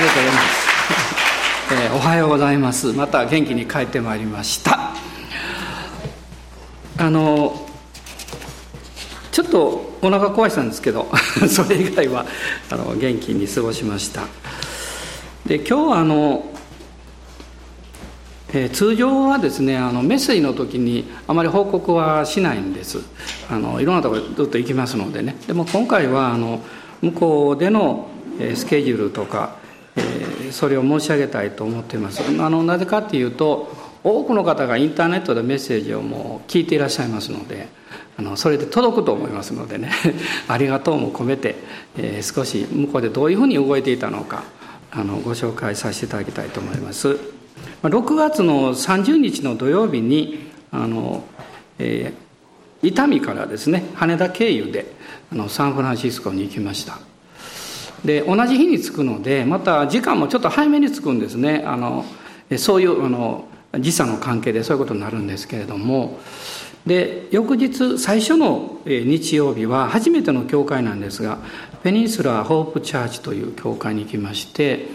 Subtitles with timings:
[0.00, 2.86] ありがとうございます、 えー、おはようございます。
[2.94, 4.92] また元気に帰ってまいりました。
[6.96, 7.68] あの
[9.30, 11.06] ちょっとお腹壊したんですけど
[11.50, 12.24] それ以外は
[12.70, 14.22] あの元気に過ごしました。
[15.44, 16.46] で今日はあの
[18.54, 23.00] えー、通常はですねあのメッセージの時にあまり報告はしないんです。
[23.50, 25.36] あのいろんなところずっと行きますのでね。
[25.46, 26.62] でも今回はあの
[27.02, 28.08] 向こうでの
[28.54, 29.59] スケジュールとか、
[30.50, 32.22] それを申し上げたいと思っています。
[32.22, 37.68] あのなぜかっていうと多くの方がインターネットでメッセージをもう聞いていらっしゃいますので
[38.16, 39.90] あのそれで届くと思いますのでね。
[40.48, 41.56] ありがとうも込めて、
[41.96, 44.44] えー、少し向こうでどういうふうに動いていたのか
[44.90, 47.16] あのご紹介させていただきたいと思います。
[47.82, 51.24] 6月の30日の土曜日にあの、
[51.78, 54.86] えー、伊丹からですね羽田経由で
[55.32, 57.09] あのサンフランシスコに行きました。
[58.04, 61.62] で同じ日に着くのでまた時間もちょっと早めに着くんですね。
[61.66, 62.04] あの
[62.56, 63.46] そういうあの
[63.78, 66.18] 時差の関係でそういうことになるんですけれども。
[66.86, 71.36] で翌日最初の日曜日は初めての教会なんですが
[71.82, 74.88] ペニンスラー・ホープ・チャーチという教会に行きまして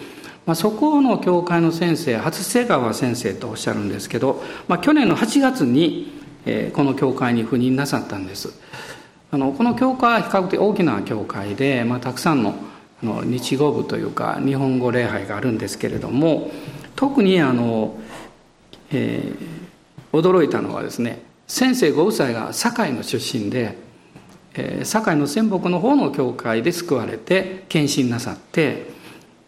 [0.46, 6.12] まあ、そこの教会の先生初瀬川先生とおっしゃるんですけど、まあ、去年の8月に、
[6.46, 8.54] え、この教会に赴任なさったんです。
[9.32, 12.54] あのこの教会は比較的大きな教会で、まあ、たくさんの
[13.06, 16.52] の日語部というか日本語礼拝があるんですけれども
[16.96, 17.98] 特にあの、
[18.92, 23.78] えー、驚いたのはですね先生ご夫妻が堺の出身で、
[24.56, 28.88] えー、堺の仙北の方の教会で救われて献身なさって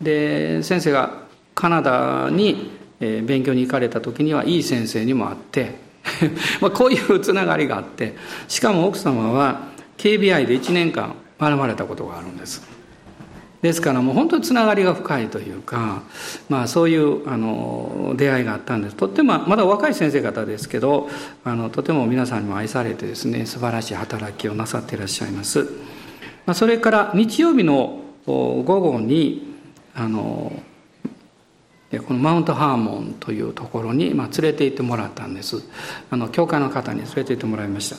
[0.02, 1.24] で先生が
[1.56, 5.76] カナダに勉強に行かれた時にはいい先生にも会って
[6.62, 8.16] まあこういうつながりがあって
[8.48, 12.77] しかも奥様は KBI で1年間学ばれたことがあるんです。
[13.62, 16.04] ですからもう本当につながりが深いというか、
[16.48, 18.96] まあ、そういうあの出会いがあったんです。
[18.96, 21.10] とってもまだ若い先生方ですけど
[21.44, 25.64] あのとても皆さんにも愛されてですね素晴らしい働きをなさっていらっしゃいます、
[26.46, 29.56] まあ、それから日曜日の午後に
[29.96, 30.52] あの
[32.06, 35.64] この Mount Hermon というところに、まあ、連れて行ってもらったんです。
[36.10, 37.96] あの教会の方に連れて行ってもらいました。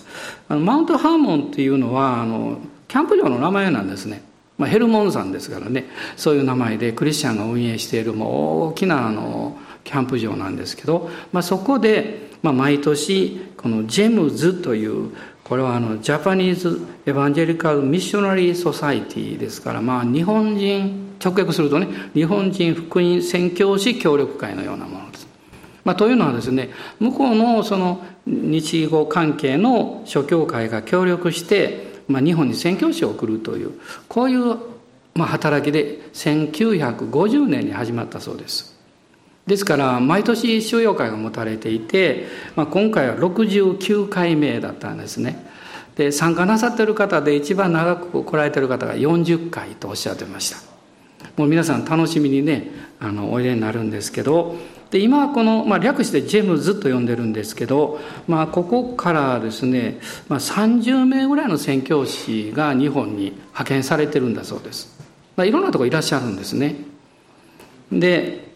[0.49, 4.23] あの Mount Hermon っていうのはあのキャンプ場の名前なんですね、
[4.59, 5.87] まあ、ヘルモン山ですからね
[6.17, 15.13] そういう名前でクリスチャンが運営しているもう大きなあのキャンプ場なんですけど、まあ、そこで、まあ、毎年この JEMS という
[15.45, 25.29] これはあの Japanese Evangelical Missionary Society ですから、まあ、日本人直訳するとね日本人福音宣教師協力会のようなものです。
[25.85, 26.69] まあ、というのはですね
[27.01, 34.57] 向こうのその日語関係の諸教会が協力して、まあ、日本に宣教師を送るというこういう
[35.15, 38.77] まあ働きで1950年に始まったそうです。
[39.47, 45.47] ですから毎年収容会が持たれていて、まあ、今回は69回目だったんですね。
[45.97, 50.68] で参加なさってる方で一番長く来られてる方が40回とおっしゃってました。
[51.37, 52.71] もう皆さん楽しみにね
[53.01, 54.57] あのおいでになるんですけど
[54.91, 64.99] で今はこの、まあ、略してジェムズと呼んでるんですけど、まあ、ここからですね、まあ、30名ぐらいの宣教師が日本に派遣されてるんだそうです、
[65.37, 66.77] まあ、いろんなとこいらっしゃるんですね。
[67.93, 68.49] で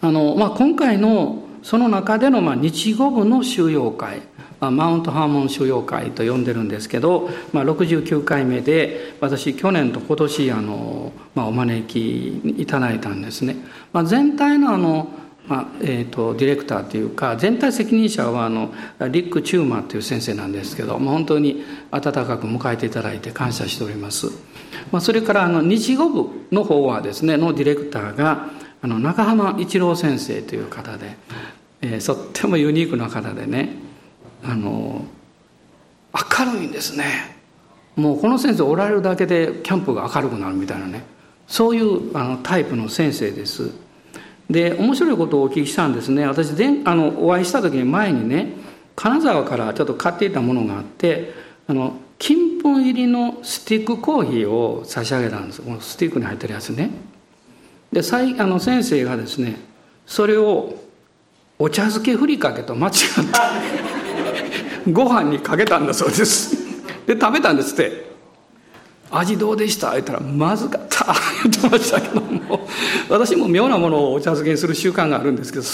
[0.00, 4.22] あの、まあ、今回のその中での、まあ、日語部の収容会。
[4.60, 12.28] マウントハーモン収容会と呼んでるんですけど、まあ、69回目で私去年と今年あの、まあ、お招き
[12.60, 13.56] いただいたんですね、
[13.92, 15.08] まあ、全体のあの
[15.48, 18.72] まあえーと、ディレクターというか全体責任者はあの
[19.10, 24.28] リック・チューマーという先生なんですけど、まあ、本当に温かく迎えていただいて感謝しております、
[24.92, 28.50] まあ、それからあの日語部の方はですねのディレクターが
[28.80, 31.16] あの中浜一郎先生という方で、
[31.82, 33.89] えー、とってもユニークな方でね
[34.42, 35.04] あの
[36.38, 37.36] 明るいんですね。
[37.96, 41.04] もうこの先生おられるだけでキャンプが明るくなるみたいなね。
[41.46, 43.70] そういうあのタイプの先生です。
[44.48, 46.26] で面白いことをお聞きしたんですね。
[46.26, 48.54] 私であのお会いした時に前にね
[48.96, 51.32] 金沢からちょっと買っていたものがあって
[51.66, 55.62] あの金粉入りのスティックコーヒーを差し上げたんです。
[55.62, 56.90] このスティックに入ってるやつね。
[57.92, 59.56] であの先生がですね
[60.06, 60.74] それを
[61.58, 63.99] お茶漬けふりかけと間違って
[64.92, 66.56] ご飯にかけたんだそうです。
[67.06, 68.10] で食べたんですって。
[69.12, 69.92] 味どうでした？
[69.92, 71.14] 言ったらまずかった。
[71.42, 72.68] 言ってましたけども。
[73.08, 75.64] 私も妙なものをお茶漬けにする習慣があるんですけど、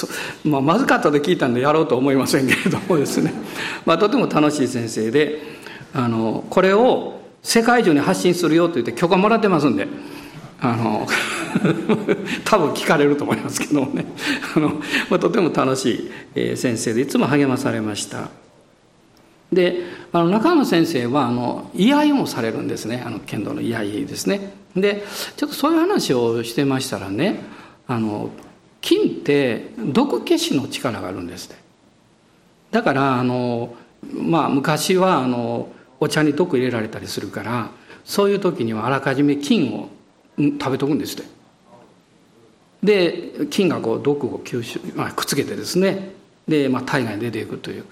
[0.50, 3.34] まあ、まずかったと聞いたんでやろうと思いませんけれどもですね、
[3.84, 5.42] まあ、とても楽しい先生で
[5.92, 9.86] あのこれを世界中に発信するよと言って許可もらってますんで。
[10.58, 11.06] あの
[12.44, 14.06] 多分聞かれると思いますけどもね。
[14.56, 14.68] あの、
[15.10, 18.30] まあ、とても楽しい先生でいつも励まされました。
[19.52, 23.02] であの中野先生はあの居合もされるんですね。
[23.06, 24.66] あの剣道の居合ですね。
[24.80, 25.04] で
[25.36, 27.40] ちょっとそういう話をしてましたらね
[27.88, 28.30] あの
[28.80, 31.56] 金って毒消しの力があるんですね
[32.70, 33.74] だからあの
[34.12, 35.68] まあ昔はあの
[35.98, 37.70] お茶に毒入れられたりするから
[38.04, 39.88] そういう時にはあらかじめ菌を
[40.38, 41.35] 食べとくんですって。
[42.86, 46.14] で菌がこう毒を吸収、まあ、くっつけてですね。
[46.48, 47.84] で、まあ、体外に出ていくという。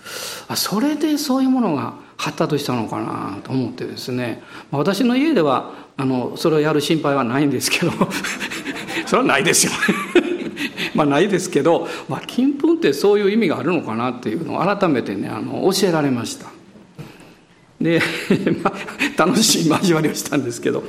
[0.48, 7.92] あそれでそういうものが発達したのかなと思ってですね、まあ、私の家ではあのそれをやる心配はないんですけど。
[9.06, 9.72] それはないですよ。
[10.94, 16.46] まあないですけど、まあ、金粉ってそういう意味があるのかなっていうのを改めてねあの教えられました。
[17.80, 18.00] で、
[18.62, 20.84] まあ、楽しい交わりをしたんですけど。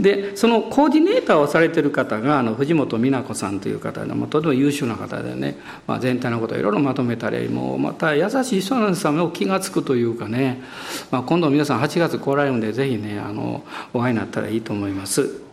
[0.00, 5.58] でそのコーディネーターをされてる方があの藤本美奈子さんという方で、まあ、とても優秀な方でね、
[5.88, 10.62] まあ、全体のことをいろいろまとめたりもうまた優しい人なんですよ気が付くというかね、
[11.10, 15.48] まあ、今度皆さん8月来られるんでぜひねあのお会いになったらいいと思います。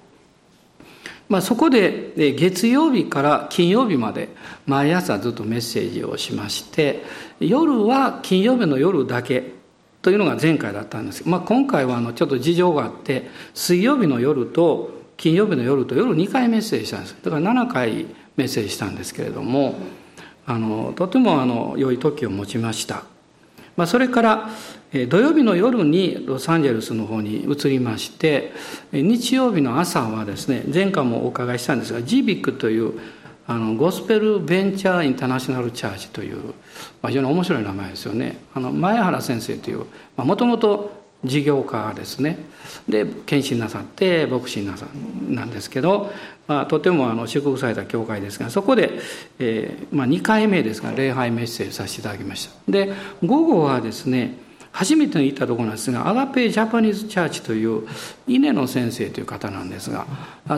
[1.27, 4.29] まあ、そこで月曜日から金曜日まで
[4.67, 7.03] 毎朝ずっとメッセージをしまして
[7.39, 9.55] 夜は金曜日の夜だけ
[10.05, 11.27] というのが前回だったんです。
[11.27, 17.15] まあ、今回はあのちょっと事情があって水曜日の夜と金曜日の夜と夜2回メッセージしたんです。
[17.23, 18.05] だから7回
[18.35, 19.73] メッセージしたんですけれども
[20.45, 23.03] あのとてもあの良い時を持ちました、
[23.77, 24.49] まあ、それから
[24.91, 28.53] 土曜日の夜にロサンゼルスの方に移りまして
[28.91, 32.99] 日曜日の朝はですね前回もお伺いしたんですがジビックという
[33.47, 36.53] あのゴスペルベンチャーインターナショナルチャージという、ま
[37.03, 38.37] あ、非常に面白い名前ですよね。
[38.53, 39.85] あの前原先生という
[40.17, 42.37] もともと事業家ですね。
[42.89, 44.87] で献身なさって牧師なさ
[45.27, 46.11] なんですけど、
[46.47, 48.99] まあ、とてもあの祝福された教会ですがそこで、
[49.39, 52.71] えーまあ、2回目ですが礼拝メッセージさせていただきました。
[52.71, 52.93] で
[53.23, 54.37] 午後はですね
[54.75, 57.87] 初めて行ったところなんですがアガペジャパニーズチャーチという
[58.27, 60.05] 稲野先生という方なんですが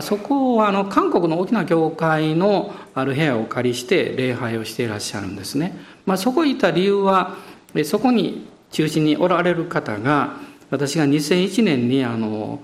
[0.02, 7.36] そこはあの韓国の大きな教会のある部屋を借りして礼拝をしていらっしゃるんですね、まあ、そこに行った理由は
[7.84, 10.34] そこに中心におられる方が
[10.70, 12.60] 私が2001年にあの、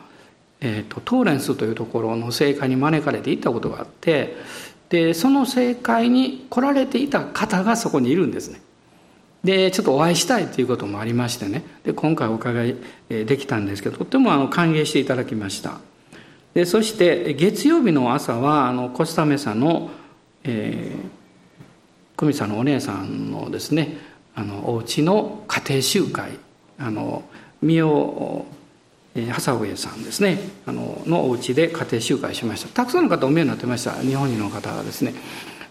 [0.61, 4.35] えーと、トーレンスというところの政界に招かれて行ったことがあって
[4.89, 8.61] でその政界に来られていた方がそこにいるんですね。
[9.44, 11.62] でちょっとお会いしたいということもありましてね。
[11.85, 12.76] で今回お伺い
[13.08, 15.81] できたんですけどとってもあの歓迎していただきました。
[16.55, 19.91] でそして月曜日の朝はあのコスタメさんの、
[20.44, 23.99] えー、久美さんのお姉さんのですね
[24.35, 26.38] あのお家の家庭集会
[26.79, 27.23] あの
[27.61, 28.46] 三尾
[29.14, 32.69] 笹上さんですねあののお家で家庭集会しました。
[32.69, 33.93] たくさんの方お見えになってました。
[33.93, 35.12] 日本人の方がですね。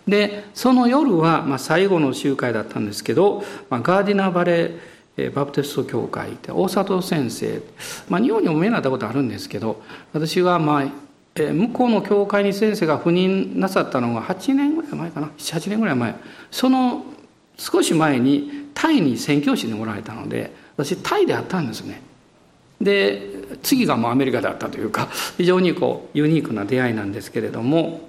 [0.07, 7.61] でその夜は、まあ、最後の集会だったんですけど、まあ、ガーディナーバレーバプテスト教会って大里先生、
[8.09, 11.03] まあ、日本にも見えなったことあるんですけど私はまあ
[11.35, 16.15] 向こうの教会に先生が赴任なさったのが8年ぐらい前かな？78年ぐらい前。
[16.51, 17.03] その
[17.57, 22.01] 少し前にタイに宣教師におられたので私タイであったんですね。
[22.79, 23.21] で
[23.63, 28.01] 次がもうアメリカであったというか非常にこうユニークな出会いなんですけれども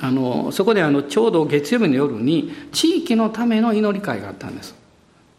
[0.00, 4.74] あのそこであのちょうど月曜日の夜に地域のための祈り会があったんです。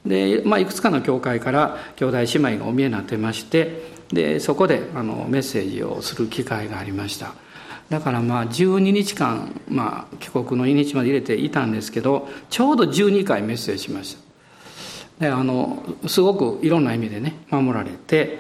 [0.06, 7.34] で、まあ、いくつかの教会から兄弟姉妹がお見えになってましてでそこであのメッセージをする機会がありました。
[7.90, 14.28] だからまあ12日間、まあ、帰国の日にちまで入れていたんですけどちょうど12回メッセージしました。
[15.20, 18.40] であのすごくいろんな意味でね守られて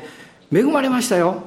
[0.54, 1.44] 恵まれましたよ。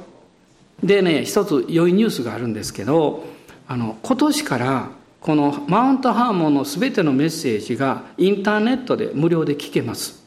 [0.83, 3.25] でね一つ良いニュースがあるんですけど
[3.71, 4.89] あの今年から
[5.21, 10.25] このマウントハーモンの全てのメッセージがインターネットで無料で聞けます。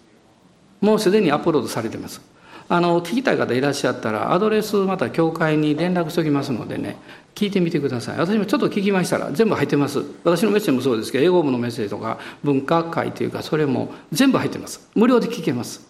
[0.79, 2.21] もうすでにアップロードされてます。
[2.69, 6.95] あの聞きたい方いらっしゃったらアドレスまた教会に連絡しておきますのでね
[7.35, 8.17] 聞いてみてください。
[8.17, 10.01] 私もちょっと聞きましたら全部入ってます。
[10.23, 14.88] 私のメッセージもそうですけど英語部のメッセージとか文化会というかそれも全部入ってます。
[14.95, 15.85] 無料で聞けます。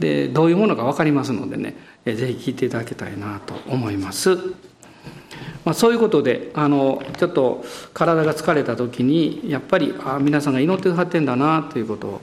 [0.00, 4.36] でどういうものか分かりますのでねぜひ聞いていただきたいなと思います。
[5.64, 7.64] まあ、そういうことであのちょっと
[7.94, 12.20] 体が疲れた時にやっぱりあ皆さんが祈ってくださってんだなということを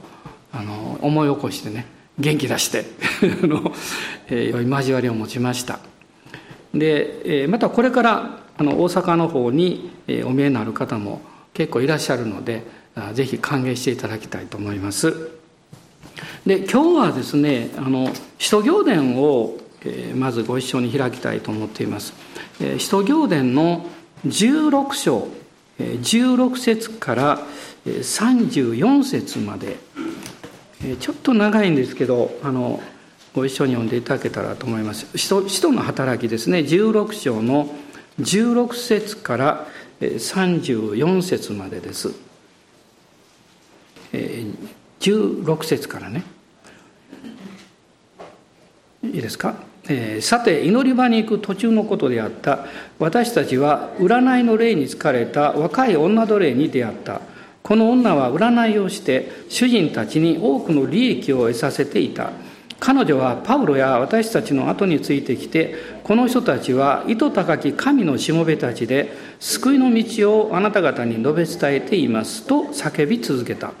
[0.52, 1.86] あの思い起こしてね
[2.18, 2.84] 元気出して
[3.42, 3.72] あの、
[4.28, 5.80] えー、良い交わりを持ちました
[6.72, 12.62] で、えー、またこれからあの大阪の方に、えー、お見えになる方も結構いらっしゃるので
[13.14, 15.30] ぜひ歓迎していただきたいと思います
[16.44, 22.12] で今日はですねあの使徒行伝をえまずご一緒に開きたいと思っています。
[22.58, 23.86] 使徒行伝の
[24.26, 25.28] 16章
[25.78, 27.40] 16節から
[27.86, 29.78] 34節まで
[31.00, 32.80] ちょっと長いんですけどあの
[33.34, 35.06] ご一緒に読んでいただけたらと思います。
[35.16, 35.28] 使
[35.60, 37.74] 徒の働きですね16章の
[38.20, 39.66] 16節から
[40.00, 42.12] 34節までです。
[44.12, 46.24] 16節からね。
[49.02, 49.56] いいですか、
[49.88, 52.66] えー、さて祈り場に行く途中のことであった。
[52.98, 57.20] 私たちは占いの霊に疲れた若い女奴隷に出会った。
[57.62, 62.30] この女は占いをして主人たちに多くの利益を得させていた。
[62.78, 73.72] 彼女はパウロや私たちの後についてきてこの人たちは意図高き神のしもべたちで救いの道をあなた方に述べ伝えていますと叫び続けた。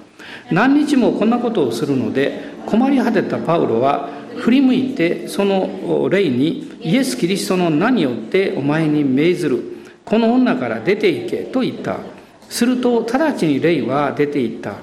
[0.50, 9.62] 何日もこんなことをするので困り果てたパウロは振り向いてその霊にイエス・キリストの名によってお前に命ずる。
[10.04, 11.98] この女から出て行けと言った。
[12.48, 14.74] すると直ちに霊は出て行った。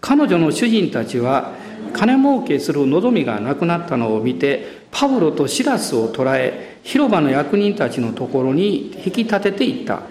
[0.00, 1.52] 彼女の主人たちは
[1.92, 10.02] 金儲けする望みがなくなったのを見てパウロとシラスを捕らえ広場の役人たちのところに引き立てていった。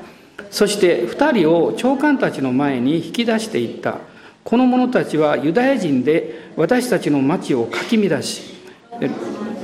[0.51, 4.00] そして二人を長官たちの前に引き出していった。
[4.46, 8.44] この者たちはユダヤ人で私たちの町をかき乱し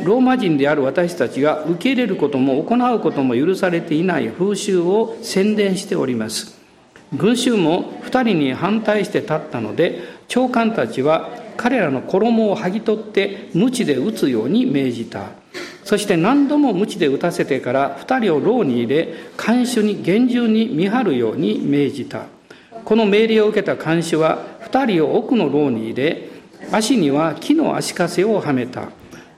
[0.04, 6.60] ローマ人である私たちが受け入れることも行うことも許されていない風習を宣伝しております。
[7.16, 15.28] 群衆も2人に反対して立ったので長官たちは彼らの衣を剥ぎ取って鞭で打つように命じた。
[15.84, 22.26] そして何度も鞭で打たせてから2人を牢に入れ看守に厳重に見張るように命じた。
[22.86, 26.30] この命令を受けた看守は2人を奥の牢に入れ
[26.72, 28.90] 足には木の足かせをはめた。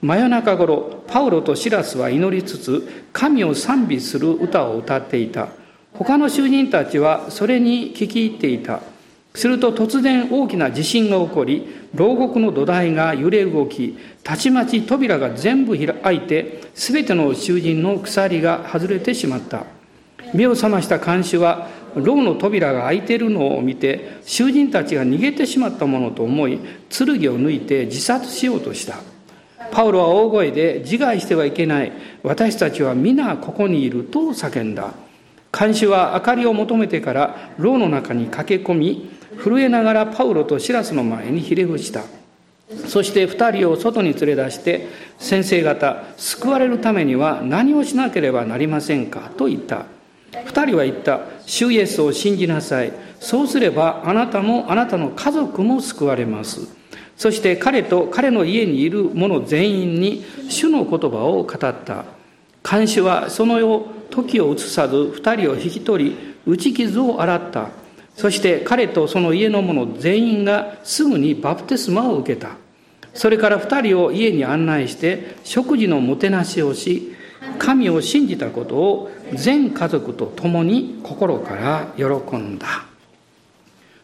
[0.02, 5.48] 真夜中頃パウロとシラスは祈りつつ神を賛美する歌を歌っていた。
[5.94, 8.82] 他の囚人たちはそれに聞き入っていた。
[9.36, 19.66] すると突然大きな地震が起こり牢獄の土台が揺れ動きたちまち扉が全部開いて全ての囚人の鎖が外れてしまった。
[20.34, 26.60] 目を覚ました看守は牢の扉が開いているのを見て囚人たちが逃げてしまったものと思い
[26.90, 28.98] 剣を抜いて自殺しようとした。
[29.72, 31.92] パウロは大声で自害してはいけない。
[32.22, 34.94] 私たちは皆ここにいると叫んだ。
[35.52, 39.12] 看守は明かりを求めてから牢の中に駆け込み
[39.44, 42.04] 震えながらパウロとシラスの前にひれ伏した。
[42.88, 44.88] そして二人を外に連れ出して
[45.20, 49.86] 先生方救われるためには何をしなければなりませんかと言った。
[50.46, 52.92] 二人は言った主イエスを信じなさい。
[53.20, 56.68] そうすればあなたもあなたの家族も救われます。
[57.16, 62.06] そして彼と彼の家にいる者全員に主の言葉を語った。
[62.63, 67.70] 看守はその夜時を移さず二人を引き取り打ち傷を洗った。
[68.16, 72.58] そして彼とその家の者全員がすぐにバプテスマを受けた。
[73.13, 77.16] それから二人を家に案内して食事のもてなしをし
[77.60, 82.86] 神を信じたことを全家族と共に心から喜んだ。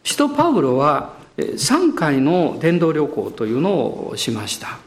[0.02, 4.78] 使徒パウロは3回の伝道旅行というのをしました。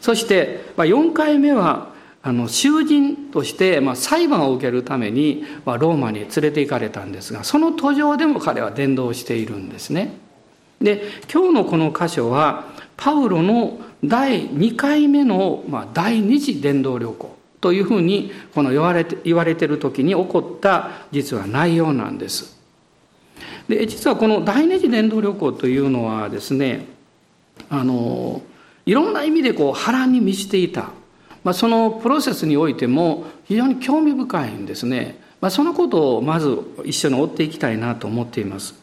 [0.00, 1.90] そして4回目は
[2.22, 10.12] あの囚人として、裁判を受けるために、ローマに連れて行かれたんですがその途上でも彼は伝道しているんですね。
[10.80, 11.02] で
[11.32, 12.64] 今日のこの箇所は
[12.96, 15.64] パウロの第2回目の、
[15.94, 17.39] 第二次伝道旅行。
[17.60, 22.58] というふうにこの言われて言われてる時に起こった実は内容なんです。
[23.68, 26.86] で実はこの第二次伝道旅行というのはですね
[27.68, 28.42] あの
[28.86, 30.90] いろんな意味でこう波乱に満ちていた、
[31.44, 38.74] まあ、そのプロセスにおいても非常に興味深いんですね、まあ、そのことをまず一緒に追っていきたいなと思っています。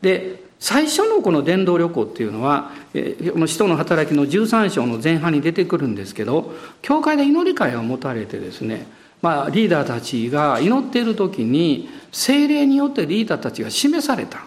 [0.00, 6.52] で最初のこの伝道旅行っていうのはこの使徒の働きの13章の前半に出てくるんですけど
[6.82, 8.86] 教会で祈り会を持たれてですね
[9.22, 14.44] まあ、リーダーたちが祈っている時に精霊によってリーダーたちが示された。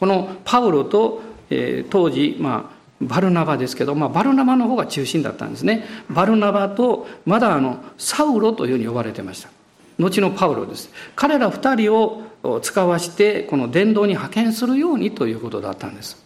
[0.00, 5.84] このパウロと、えー、当時、まあ、バルナバですけど、まあ、バルナバの方が中心だったんですね。
[6.08, 9.50] バルナバとまだあのサウロというふうに呼ばれてました。
[9.98, 10.90] 後のパウロです。
[11.14, 12.22] 彼ら2人を
[12.62, 16.22] 使わしてこの伝道に派遣するようにということだったんです。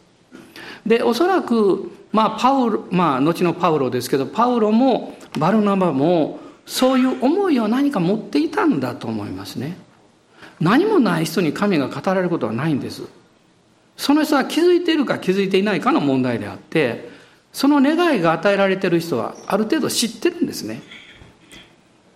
[0.86, 9.76] でおそらくまあパウロまあ後のパウロですけどパウロもバルナバもそういう思いを何か持っていたんだと思いますね。
[10.60, 13.02] 何もない人に神が語られることはないんです。
[13.96, 17.10] その人は気づいているか気づいていないかの問題であって
[17.52, 20.82] その願いが与えられている人はある程度知ってるんですね。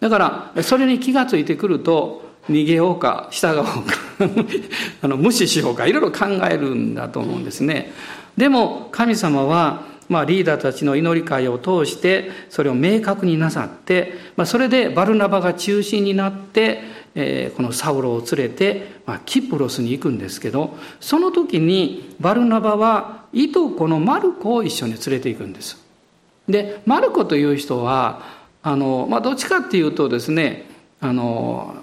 [0.01, 3.73] だからそれに気がついてくると逃げようか従おうか
[5.03, 7.93] あの無視しようかいろいろ考えるんだと思うんですね
[8.37, 16.83] でも神様はまあ、リーダーたちの祈り会を通してそれを明確になさって、まあ、それでバルナバが中心になって、
[17.15, 25.85] えー、このサウロを連れて、まあ、キプロスに行くんですけどその時にバルナバはいとこのマルコを一緒に連れて行くんです。
[26.49, 28.23] でマルコという人は
[28.63, 30.67] あの、まあ、どっちかっていうとですね
[31.01, 31.75] あの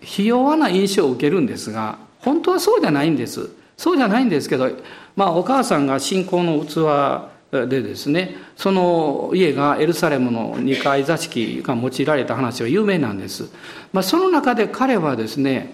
[0.00, 3.50] ひ弱な印象を受けるんですが本当はそうじゃないんです。
[3.76, 4.70] そうじゃないんですけど、
[5.14, 13.50] まあ、お母さんが信仰の器でですねその家がエルサレムの2階座敷が用いられた話は有名なんです、
[13.92, 15.72] まあ、その中で彼はですね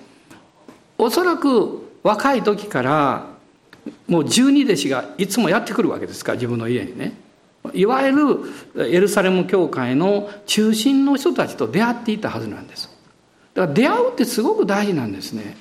[0.99, 3.27] おそらく若い時から
[4.07, 7.15] もう十二弟子がいつもやってくるわけですから自分の家にね。
[7.73, 8.13] いわゆ
[8.77, 12.94] るエルサレム教会の中心の人たちと出会っていたはずなんです。
[13.55, 15.57] だから出会うってすごく大事なんですね。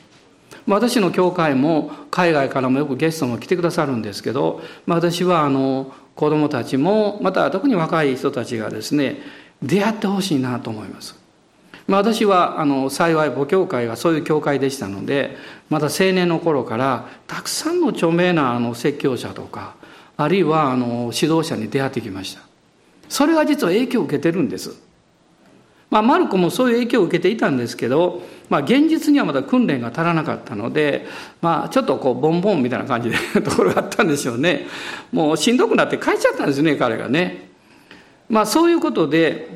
[0.65, 9.17] 私の教会も海外からもよくゲストも来てくださるんですけど、私はあの子どもたちもまた特に若い人たちがですね
[9.61, 11.21] 出会ってほしいなと思います。
[11.87, 15.35] 私はあの幸い母教会がそういう教会でしたので
[15.69, 19.75] まだ青年の頃からたくさんの著名なあの説教者とか
[20.15, 22.41] あるいはあの指導者に出会ってきました。
[23.09, 24.81] それは実は影響を受けてるんです。
[25.93, 31.05] まあ、マルコもそういう影響を受けていたんですけど、まあ、現実にはまだ訓練が足らなかったので、
[31.39, 34.65] まあ、ちょっとこうボンボンみたいな感じでところがあったんでしょうね
[35.11, 37.51] もうしんどくなって帰っちゃったんですね彼がね。
[38.27, 39.49] まあ、そういうことで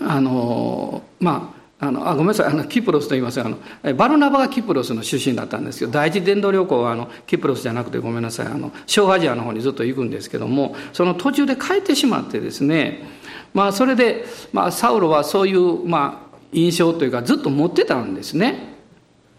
[0.00, 3.58] あのまああのあごめんなさいあのキプロスと言いますあの
[3.94, 13.17] バルナバがキプロスの出身だったんですけど第一伝道旅行はあのキプロスじゃなくてごめんなさいあの小アジアの方にずっと行くんですけどもその途中で帰ってしまってですね
[13.54, 18.76] まあ、それで、まあ、サウロはそういう、まあ、印象というかずっと持ってたんですね。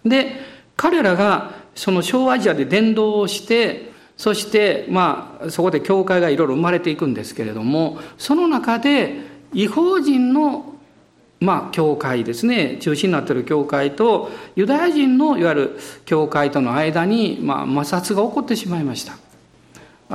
[0.05, 0.41] で
[0.75, 9.21] 彼らがその小アジアで伝道をしてそしてまあそこで教会がいろいろ生まれていくんですけれどもその中で
[9.53, 10.75] 違法人の
[11.39, 19.17] まあ教会ですね中心になっている教会とユダヤ人のいわゆる教会との間にまあ摩擦が起こってしまいました。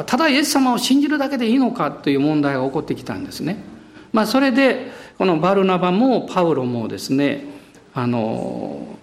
[0.05, 3.74] ただイエス様を信じるだけでいいのかという問題が起こってきたんですね。
[4.15, 7.45] まあ、それでこのバルナバもパウロもですね
[7.93, 8.97] あの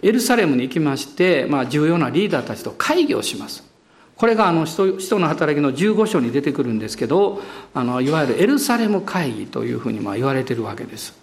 [0.00, 3.66] エルサレムに行きまして、まあ、重要なリーダーたちと会議をします。
[4.14, 7.40] これがあの人の働きの15章に出てくるんですけど
[7.72, 11.14] あのいわゆるエルサレム会議というふうにまあ言われてるわけです。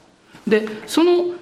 [0.45, 1.33] でその、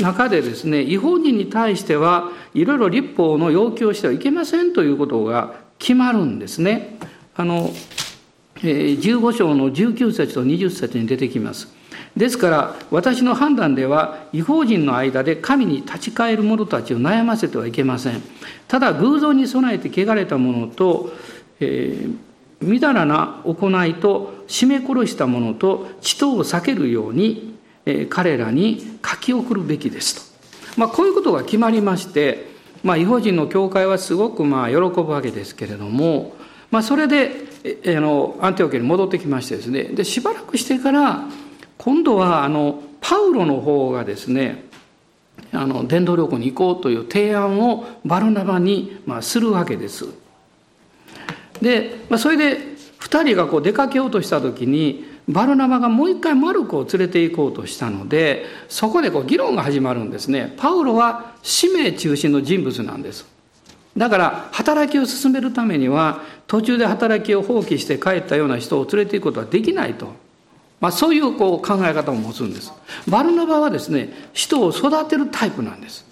[0.00, 6.98] 中でですね違法人に対してはいろいろ立法の要求をしてはいけませんということが決まるんですね。
[7.36, 7.70] あの
[8.56, 11.68] 15章の19節と20節に出てきます。
[12.16, 18.22] ですから私の判断では違法人の間で神に立ち返る者たちを悩ませてはいけません。
[18.68, 21.12] ただ偶像に備えて汚れた者と、
[21.60, 22.16] えー、
[22.60, 30.34] みだらな行いと締め殺した者と血とを避けるように、えー、彼らに書き送るべきですと。
[30.76, 32.48] まあ、こういうことが決まりまして、
[32.82, 36.34] まあ、違法人の教会はすごくまあ喜ぶわけですけれども、
[36.74, 37.30] まあ、それで
[37.86, 41.22] あのアンテオケに戻ってきましてですねでしばらくしてから
[41.78, 44.64] 今度はあのパウロの方がですね
[45.52, 50.06] あの伝道旅行に行こうという提案をバルナバに、まあ、するわけです。
[51.62, 52.58] で、まあ、それで
[52.98, 60.54] 2人がこう出かけようとした時にバルナバがもう一回マルコを連れて行こうとしたのでそこでこう議論が始まるんですね。
[60.56, 63.32] パウロは使命中心の人物なんです。
[63.96, 70.08] だから働きを進めるためには途中で働きを放棄して帰ったような人を連れて行くことはできないと、
[70.80, 72.72] まあ、そういうこう考え方を持つんです。
[73.08, 76.04] バルナバはですね人を育てるタイプなんです。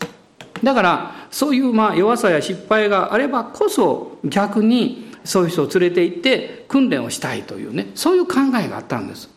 [0.62, 9.29] だからそういうまあ弱さや失敗があればこそ逆にそういう人を連れて行って訓練をしたいというねそういう考えがあったんです。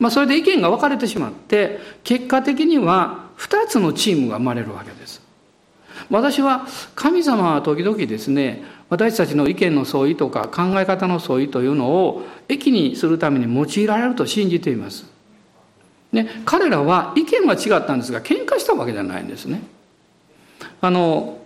[0.00, 5.21] まあ、それで意見が分かれてしまって結果的には2つのチームが生まれるわけです。
[6.12, 15.06] 私は神様は時々ですね私たちの意見の相違とか考え方の相違というのを益にするために用いられると信じています。
[16.12, 19.62] ね、彼らは意見は違ったんですが喧嘩したわけじゃないんですね。
[20.82, 21.38] あの、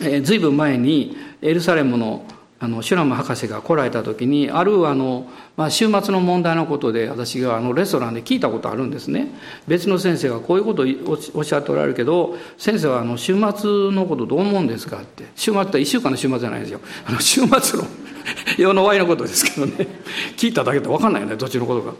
[0.00, 2.24] えー、随分前にエルサレムの
[2.62, 9.28] あのシュラム博士が来られた時にあるあの、まあ、週末の問題のことで私があのレストランで聞いたことあるんですね。
[9.66, 10.86] 別の先生がこういうことを
[11.34, 15.24] おっしゃっておられるけど先生はあの週末のことどう思うんですかって。
[15.34, 16.80] 週末って1週間の週末じゃないですよ。
[17.06, 17.86] あの週末の
[18.58, 19.88] 世の終わりのことですけどね。
[20.36, 21.94] 聞いただけで分かんないよねどっちのことか。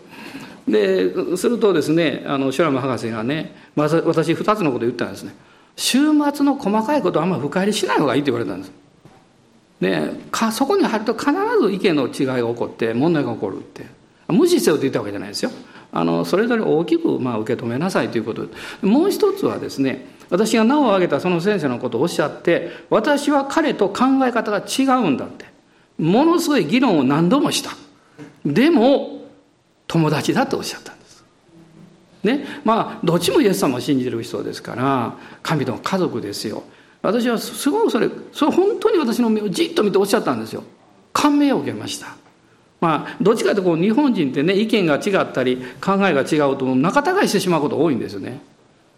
[0.68, 5.35] でするとですねあのシュラム博士がね、ま、私2つのこと言ったんですね。
[5.75, 5.99] 週
[6.35, 8.80] 末の細かいことはあんまり深入りしない方がいいって言われたんです。
[9.81, 13.87] でかそこに入ると必ず意見の違いが起こって問題が起こるって。
[14.29, 15.51] 無視せよと言ったわけじゃないですよ。
[15.93, 18.47] あのそれぞれ大きくまあ受け止めなさいということ。
[18.83, 25.47] もう一つはですね私が名を挙げたその先生のことをおっしゃって私は彼と考え方が違うんだって。
[25.99, 27.73] ものすごい議論を何度もした。
[28.45, 29.21] でも
[29.87, 31.25] 友達だとおっしゃったんです。
[32.23, 36.62] ねまあどっちもイエス様を信じる人ですから神との家族ですよ。
[37.02, 40.62] 私はすごいそれそれ本当に私の目をじっと見ておっしゃったんですよ。
[41.12, 42.16] 感銘を受けました。
[42.80, 48.40] まあ、どっちかというとこう日本人ってね意見が違ったり考えが違うと仲違いしてしまうこと多いんですよね。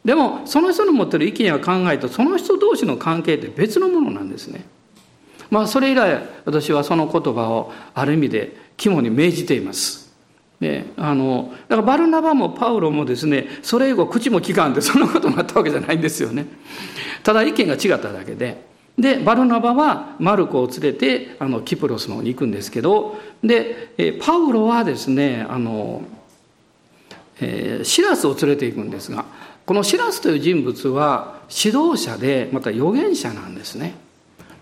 [0.04, 4.64] でもその人の持ってる意見や考えとその人同士の関係って別のものなんですね。
[5.50, 10.01] まあそれ以来私はその言葉をある意味で肝に銘じています。
[10.62, 16.46] ね、あのだからバルナバもパウロもですねそれ以後口も利かんでそんなことになったわけじゃないんですよね
[17.24, 18.64] ただ意見が違っただけで
[18.96, 26.02] でバルナバはマルコを連れてあのキプロスの方に行くんですけどでえパウロはですねあの、
[27.40, 29.24] えー、シラスを連れて行くんですが
[29.66, 33.94] このシラスという人物は指導者でまた預言者なんですね。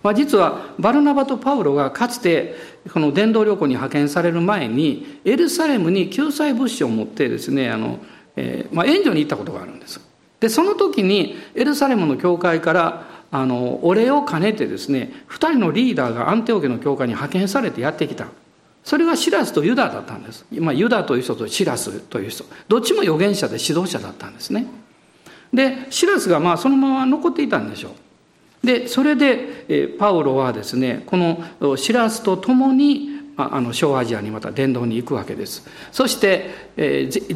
[0.02, 2.54] まあ、実はバルナバとパウロがかつて
[2.92, 7.98] この伝道旅行に派遣される前にエルサレムに救済物資を持ってですねあの、
[8.36, 10.00] えーまあ、援助に行ったことがあるんです。
[10.40, 18.28] でその時にエルサレムの教会からあのお礼を兼ねてですね2人のリーダーがアンテオ家の教会に派遣されてやってきた。
[18.82, 22.44] それがシラスとユダだったんです、まあ、ユダという人とシラスという人。
[22.66, 24.66] どっちも預言者で指導者だったんですね。
[25.52, 27.92] でシラスがまあそのまま残っていたんでしょう。
[28.62, 35.66] でそれで、パウロはですねこのシラスと共にあの小アジアにまた伝道に行くわけです。
[35.92, 36.50] そして、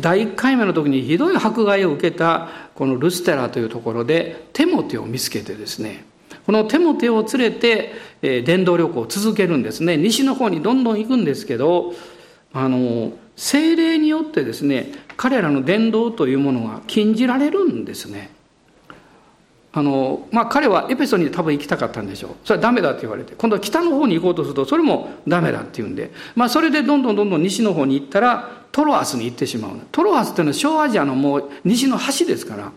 [0.00, 6.04] 第1回目の時にひどい迫害を受けたこのルステラというところでテモテを見つけてですね
[6.46, 9.96] このテモテを連れて、えー、伝道旅行を続けるんですね。
[9.96, 11.94] 西の方にどんどん行くんですけど
[12.52, 18.30] あの精霊によってですね彼らの伝道というものが禁じられるんですね。
[19.76, 22.30] あのまあ彼はエペソに多分行きたかったんでしょう。
[22.44, 23.34] それはダメだって言われて。
[23.34, 26.12] 今度は北の方に行こうとするとそれもダメだって言うんで。
[26.36, 32.72] まあそれでどんどんどんどん西の方に行ったらトロアスに行ってしまうトロアスっていうのは小アジアのもう西の端ですから。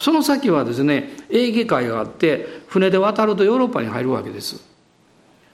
[0.00, 4.62] その先はですねエーゲ海があって船で渡るとヨーロッパに入るわけです。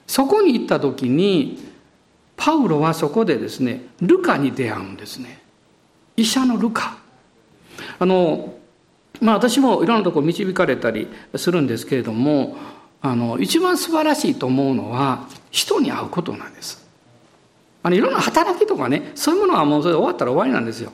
[0.07, 1.59] そこに行った時に
[2.37, 5.42] パウロはそこでですねルカに出会うんですね。
[6.16, 6.98] 医者のルカ。
[7.98, 8.54] あの
[9.20, 12.57] まあ私もいろんなところ導かれたりするんですけれども
[13.00, 16.85] あの一番素晴らしいと思うのは人に会うことなんです。
[17.83, 20.92] あのいろんな働きとかねそういうものはもうそれ終わったら終わりなんですよ。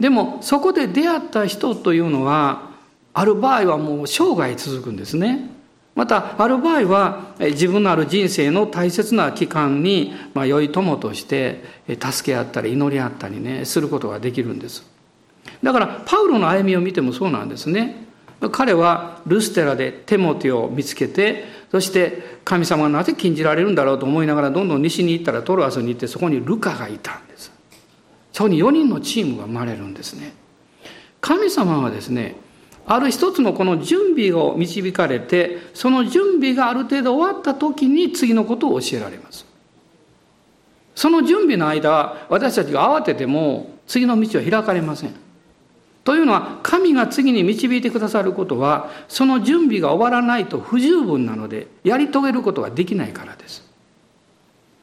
[0.00, 2.70] でもそこで出会った人というのは
[3.12, 5.50] ある場合はもう生涯続くんですね。
[5.94, 14.93] またある場合は自分のある人生の大切な期間に、まあ、良い友として助け合ったり祈り合ったりねすることができるんです。
[15.62, 18.04] だからパウロの歩みを見てもそうなんですね。
[18.50, 27.52] 彼はルステラでテモテを見つけてそして神様がなぜ禁じられるんだろうと思いながらどんどん西に行ったらトロアスに行ってそこにルカがいたんです。
[28.32, 30.34] そこに4人のチームが生まれるんですね。
[31.20, 32.36] 神様はですね
[32.86, 39.46] ある一つのこの準備を導かれてその準備がある程度終わった時に次のことを教えられます。
[40.94, 45.23] その準備の間私たちが慌てても次の道は開かれません。
[46.04, 53.64] というのは神が次に導いてくださることはその準備が終わらないと不十分なのでやり遂げることができないからです。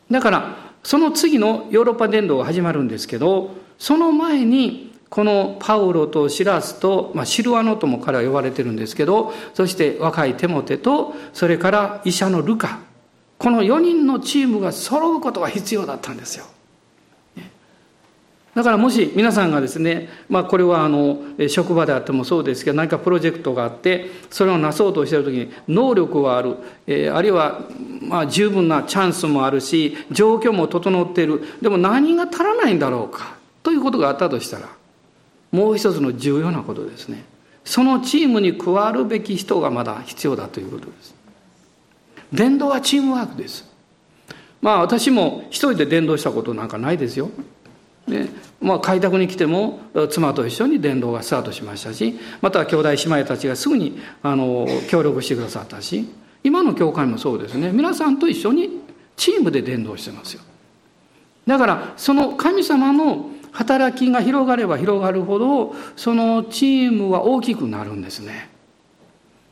[0.10, 12.80] だからその次のヨーロッパ伝道が始まるんですけどその前にこのパウロとシラスと、まあ、シルアノとも彼は呼ばれてるんですけどそして若いテモテとそれから医者のルカ。
[13.38, 16.46] この4人のチームが揃うことが必要だったんですよ。
[18.54, 27.62] だからもし皆さんがですね、まあ、これはあの職場であってもそうですけど何かプロジェクトがあってそれをなそうとしている時に能力はある、えー、あるいは
[28.02, 31.42] まあ十分なチャンスもあるし状況も整っている。
[31.62, 34.68] でも何が足らないんだろうかということがあったとしたら
[35.52, 37.24] もう一つの重要なことですね。
[37.64, 41.16] そのチームに加わるべき人がまだ必要だということです。
[42.34, 43.70] 伝道はチームワークです。
[44.62, 47.30] まあ私も一人で伝道したことなんかないですよ。
[48.08, 48.28] で、
[48.60, 56.08] まあ、開拓に来ても妻と一緒に伝道がスタートしましたしまた兄弟姉妹たちがすぐにあの協力してくださったし
[56.44, 58.82] 今の教会もそうですね皆さんと一緒に
[59.16, 60.42] チームで伝道してますよ
[61.48, 68.50] だからその神様の働きが広がれば広がるほどそのチームは大きくなるんですね。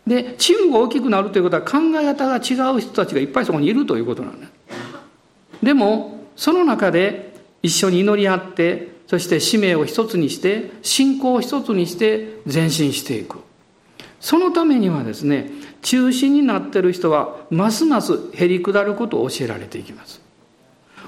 [0.07, 4.51] でチームが大きくなるということは考え方が違う人たちがいっぱいそこにいるということなんです。
[5.61, 7.28] でもその中で
[7.61, 13.39] 一緒に祈り合ってそして使命を一つにして信仰を一つにして前進していく。
[14.19, 15.49] そのためにはですね
[15.81, 20.21] 中心になってる人はますますへり下ることを教えられていきます。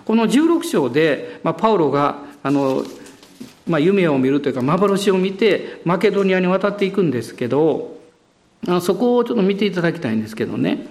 [0.05, 2.83] この16章で、まあ、パウロがあの、
[3.67, 7.97] まあ、夢を見るというか幻を見てマケドニアに渡っていくんですけど
[8.81, 10.87] そこをちょっと見ていただきたいんですけどね、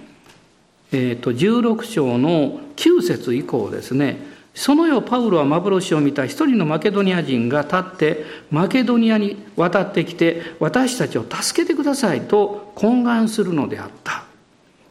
[0.91, 4.30] えーと、16章の9節以降ですね。
[4.53, 14.23] その夜パウロは幻を見た一人のマケドニア人が立ってマケドニアに渡ってきて私たちを助けてくださいと懇願するのであった。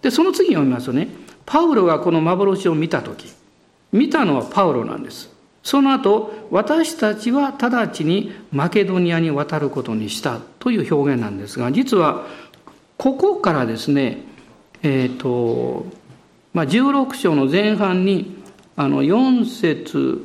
[0.03, 1.09] でその次読みますとね
[1.45, 3.31] パウロがこの幻を見た時
[3.93, 5.31] 見たのはパウロなんです。
[5.63, 12.25] その後私たちは直ちにマケドニアに渡ることにしたという表現なんですが実は
[13.01, 14.19] ここからですね、
[14.83, 15.87] えっ、ー、と、
[16.53, 18.40] まあ、16章の前半に、
[18.81, 20.25] あの、4節、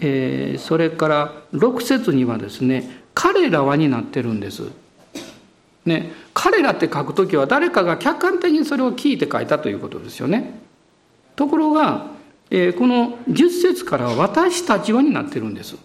[0.00, 4.62] えー、それから6節にはですね、彼らはになってるんです。
[5.84, 10.58] ね、彼らって書くときは誰かが客観的にそれを聞いて書いたということですよね。
[11.36, 12.06] ところが、
[12.48, 15.76] えー、この10節から私たちはになってるんです。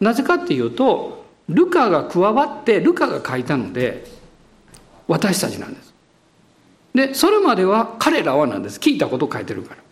[0.00, 4.06] なぜかっていうと、ルカが加わってルカが書いたので
[5.08, 5.92] 私たちなんです
[6.94, 9.89] でそれまでは彼らはなんです聞いたことを書いてるから。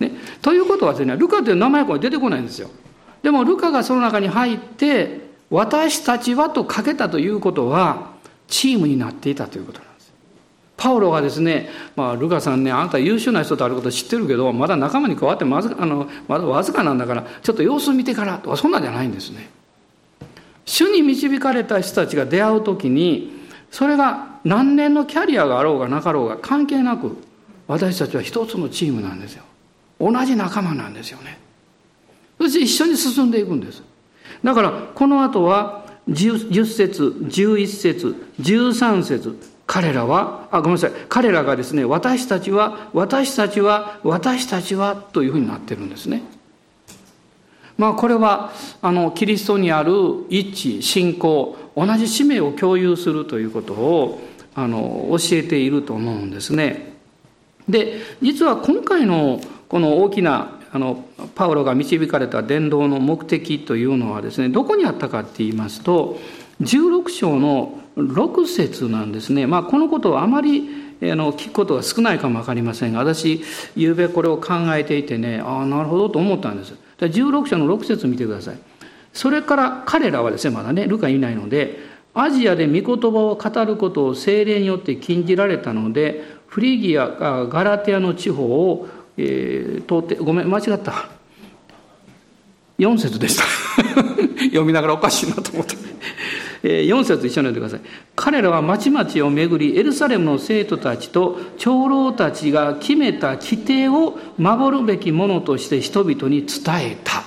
[0.00, 2.70] ね、ということはですねルカという名前は出てこないんですよ。
[3.22, 8.12] でもルカがその中に入って私たちはと書けたということは
[8.48, 10.12] チームになっていたということなんです
[10.76, 19.50] パウロがですね、まあ、ルカさんねあなた優秀な人とあること知ってるけどまだ仲間に加わってまずあのまだわずかなんだからちょっと様子見てからとかそんなんじゃないんですね。
[20.64, 23.32] 主に導かれた人たちが出会う時に
[23.70, 27.16] それが何年のキャリアがあろうがなかろうが関係なく
[27.66, 29.44] 私たちは一つのチームなんですよ。
[30.00, 31.38] 同じ仲間なんですよね。
[32.38, 33.82] そして一緒に進んでいくんです。
[34.42, 40.92] だからこの後は 10, 10節11節13節彼らはあごめんなさい。
[41.08, 46.22] 彼らがですね私たちは私たちは私たちはというふうになってるんですね。
[47.76, 49.92] まあ、これはあのキリストにある
[50.28, 54.20] 一致信仰同じ使命を共有するということを
[54.54, 56.94] あの教えていると思うんですね。
[57.68, 61.04] で実は今回のこの大きなあの
[61.34, 66.18] パウロが導かれた伝道の目的というのはですねどこにあったかって言いますと
[66.60, 69.46] 16章の6節なんですね。
[69.46, 70.68] まあ、このことをあまり
[71.02, 73.42] あの聞くことが少ないかも分かりませんが私
[73.74, 76.74] 昨べこれを考えていてねああなるほどと思ったんです。
[76.98, 78.58] 16章の6節見てください。
[79.12, 81.78] それから彼らはですね、まだね、ルカいないので、
[82.14, 88.88] アジアで御言葉を語ることを精霊によって禁じられたので、フリギア、ガラテアの地方を、
[89.20, 91.08] えー、通って、ごめん、間違った。
[92.78, 93.44] 4節でした。
[94.46, 95.74] 読みながらおかしいなと思った。
[96.62, 97.80] 4節一緒に読んでください。
[98.14, 107.24] 彼らは町々を巡り、エルサレムの生徒たちと長老たちが決めた規定を守るべきものとして人々に伝えた。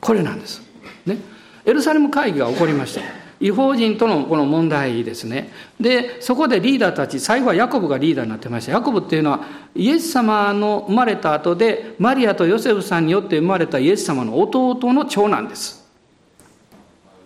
[0.00, 0.62] これなんです。
[1.06, 1.18] ね。
[1.64, 3.21] エルサレム会議が起こりました。
[3.42, 5.50] 違法人とのこの問題ですね。
[5.80, 8.72] で、そこでリーダーたち、最後はヤコブがリーダーになってました。
[8.72, 9.40] ヤコブっていうのは、
[9.74, 15.84] イエス様の生まれた後で、マリアとヨセフさんによって生まれたイエス様の弟の長男です。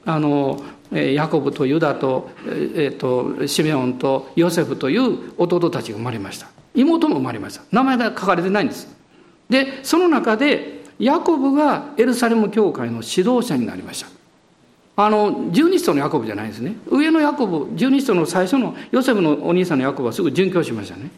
[0.07, 8.89] あの、ヤコブとユダと,、えーと、シメオンとヨセフという弟たちが生まれました妹も生まれました名前が書かれてないんです
[9.51, 14.16] でその中でヤコブがエルサレム教会の指導者になりました
[14.97, 16.75] あの十二使徒のヤコブじゃないですね。
[16.91, 21.11] 上のヤコブ十二使徒の最初のヨセフのお兄さんのヤコブはすぐ殉教しましたね。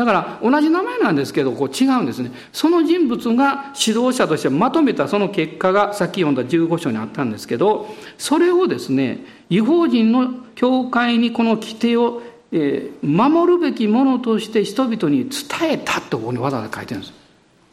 [0.00, 2.32] だから同じ名前なんですけどこう違うんですね。
[2.52, 9.18] その人物が指導者としてまとめたその結果がさっき読んだ15章にあったんですけどそれをですね
[9.50, 17.12] 違法人の教会にこの規定を、えー、守るべきものとして人々に伝えたとここにわざわざ書いてるんです。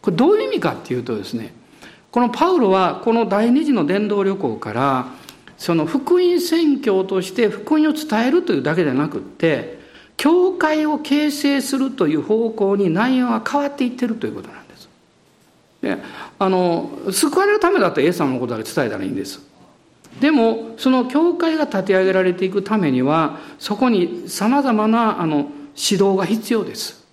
[0.02, 1.54] これどういう意味かっていうとですね
[2.12, 5.08] このパウロはこの第二次の伝道旅行から
[5.58, 9.80] その福音宣教として福音を伝えるというだけでなくって
[10.16, 14.90] 教会を形成するという方向に内容が変わっていってるということなんです。
[15.82, 15.98] で
[16.40, 19.42] あの救われるためだったらイエス様のことだけ伝えたらいいんです。
[20.20, 27.06] でもその教会が立て上げられていくためにはそこにさまざまなあの指導が必要です。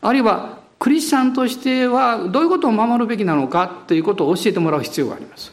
[0.00, 5.52] あるいはクリスチャンとしてはどういうことを守るべきなのかということを教えてもらう必要があります。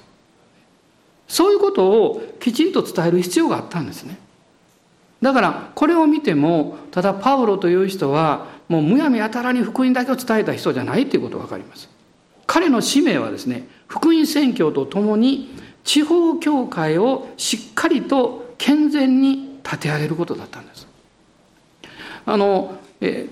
[1.28, 4.18] そういうことをきちんと伝える必要があったんですね。
[5.22, 11.90] だからこれを見てもただパウロという人はもうむやみやたらに福音だけを伝えた人じゃないということが分かります。
[12.46, 20.88] 彼の使命はですね福音宣教とともに地方教会をしっかりと健全に立て上げることだったんです。
[22.26, 23.28] あのえ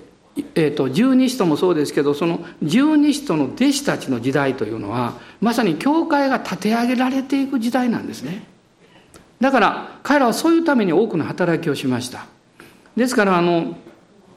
[0.56, 8.44] えーと、十二使徒もそうですけどその十二使徒の弟子たちの時代というのはまさに教会が立て上げられていく時代なんですね。
[9.40, 12.26] だから彼らはそういうために多くの働きをしました。
[12.98, 13.76] ですからあのいわ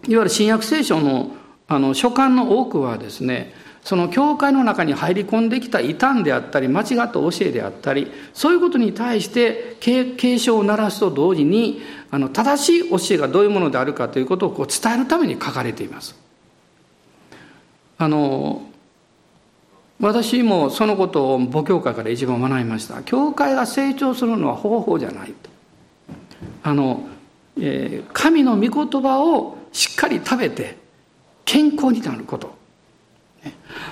[0.07, 1.33] ゆる新約聖書の
[1.71, 3.53] あの書簡の多くはですね
[3.89, 16.15] その教会の中に入り込んできた異端であったり間違った教えであったりそういうことに対して警鐘を鳴らすと同時にあの正しい教えがどういうものであるかということをこう伝えるために書かれています。
[17.97, 18.61] あの
[20.01, 23.03] 私もそのことを母教会から一番学びました。
[23.05, 25.49] 教会が成長するのは方法じゃないと。
[26.63, 27.09] あの、
[27.59, 30.77] えー、神の御言葉をしっかり食べて
[31.47, 32.58] 健康になること。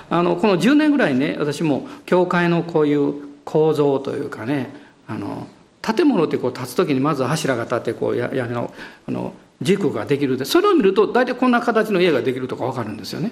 [0.09, 3.13] あのこの10年ぐらいね私も教会のこういう
[3.45, 4.73] 構造というかね
[5.07, 5.47] あの
[5.81, 8.73] 建物ってこう立つ時にまず柱が立ってこう屋根の
[9.07, 13.31] あの軸ができるでそれを見ると大体こんな形の家ができるとか分かるんですよね。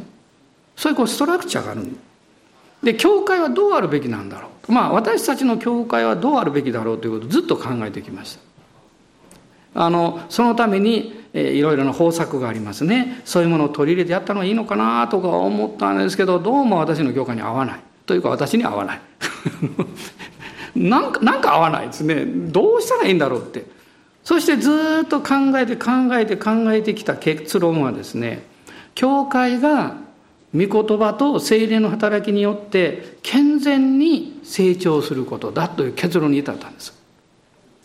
[0.76, 1.84] そういうこうストラクチャーがある
[2.84, 8.42] で教会はどうあるべきなんだろうまあ私たちの教会はどうあるべきだろうということをずっと考えてきました。
[9.86, 13.22] あのそのためにえいろいろな方策がありますね。
[13.26, 17.80] そういうものを取り入れてやったのがいいのかなとか思ったんですけどどうも私の教会に合わない。
[18.06, 19.02] というか私に合わない。
[20.76, 22.24] なんかなんか合わないですね。
[22.26, 23.66] どうしたらいいんだろうって。
[24.24, 28.44] そしてずっと考えて考えて考えてきた結論はですね
[28.96, 29.98] 教会が
[30.56, 36.96] 御言葉と精霊の働きによって健全に成長することだという結論に至ったんです。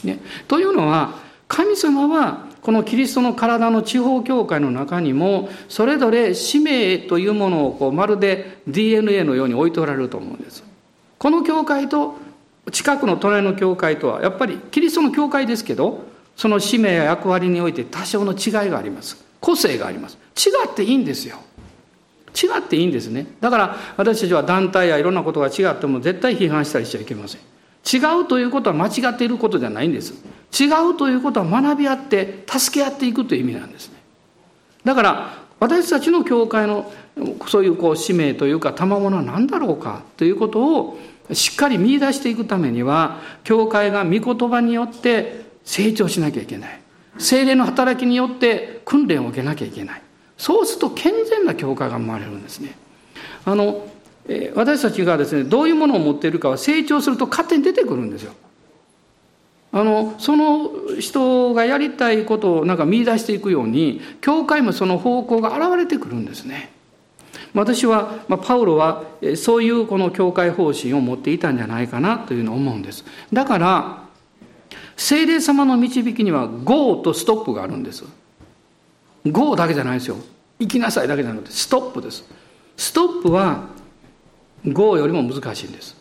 [0.04, 1.14] ね、というのは
[1.48, 10.62] 神様はこのキリストの体の地方教会の中にもそれぞれ使命というものをこうまるで DNA のように置いておられると思うんです。
[11.18, 12.16] この教会と
[12.70, 16.04] 近くの隣の教会とはやっぱりキリストの教会ですけど
[16.36, 19.22] その使命や役割において多少の違いがあります。
[19.40, 20.18] 個性があります。
[20.36, 21.38] 違っていいんですよ。
[22.34, 23.26] 違っていいんですね。
[23.40, 27.40] だから私たちは団体やいろんなことが違っても絶対批判したりしちゃいけません。
[27.92, 30.14] 違うということは間違っていることじゃないんです。
[30.58, 33.96] 違うということは学び合って助け合っていくという意味なんですね。
[34.84, 36.90] だから私たちの教会の
[37.46, 40.98] そういうこう使命というか賜物は何だろうかということを
[41.32, 46.80] しっかり見出していくためには教会が御言葉によって成長しなきゃいけない。
[47.18, 50.02] 精霊の働きによって訓練を受けなきゃいけない。
[50.38, 52.76] そうすると健全な教会が生まれるんですね。
[53.44, 53.86] あの
[54.54, 58.32] 私たちがですねどういうものを持っているかは成長すると勝手に出てくるんですよ。
[59.72, 66.72] あのその人がやりたいことをなんか見出していくように教会もその方向が現れてくるんですね。
[67.54, 69.04] 私は、まあ、パウロは
[69.37, 73.04] そういうこの教会方針を持っていたんじゃないかなというのを思うんです。
[73.33, 74.04] だから
[74.96, 78.04] 聖霊様の導きには GO とストップがあるんです。
[79.26, 80.16] GO だけじゃないですよ。
[80.59, 82.24] 行きなさいだけじゃなくてストップです。
[82.76, 83.68] ストップは
[84.66, 85.99] GO よりも難しいんです。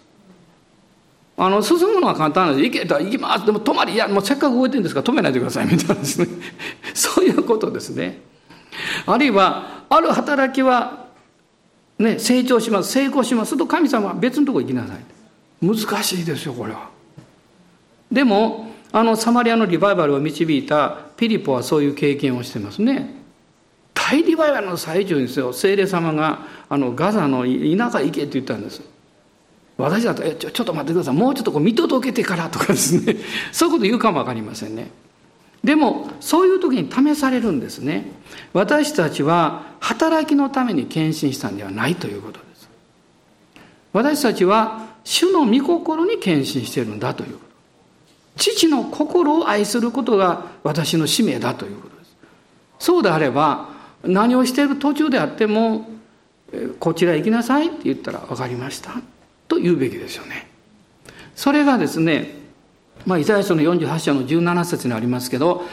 [1.41, 2.69] あの進むのは簡単なんです。
[2.69, 3.45] 行けた行きます。
[3.45, 5.67] でも止まりいやもうせっかく動いてるんですから止めないでください。
[5.67, 6.28] みたいなですね。
[6.93, 8.19] そういうことですね。
[9.06, 11.06] あるいはある働きは
[11.97, 12.91] ね成長します。
[12.91, 13.58] 成功します。
[13.58, 15.65] と神様は別のとこ行きなさい。
[15.65, 16.89] 難しいですよこれは。
[18.12, 23.15] でもあのサマリアのリバイバルを導いたピリポはそういう経験をしてますね。
[23.93, 25.54] 大リバイバルの最中にですよ。
[25.54, 28.98] 精霊様があのガザの田舎行けって言ったんです。
[29.79, 31.15] 私だとえちょちょっと待ってください。
[31.15, 33.15] もうちょっとこう見届けてからとかですね。
[33.53, 34.91] そういうこと言うかも分かりませんね。
[35.63, 38.11] でもそういう時に試されるんですね。
[38.53, 42.69] 私たちは働きのために献身したんではないということです。
[43.93, 47.45] 私たちは主の御心に献身してるんだということ。
[48.35, 52.17] 父の心を愛することが私の使命だということです。
[52.79, 53.69] そうであれば
[54.04, 55.89] 何をしている途中であっても
[56.79, 59.01] こちら行きなさいって言ったら分かりました。
[59.50, 60.47] と言うべきですよね。
[61.35, 62.35] それがですね、
[63.06, 65.63] まあ、イザヤ書の48章の17節にありますけど、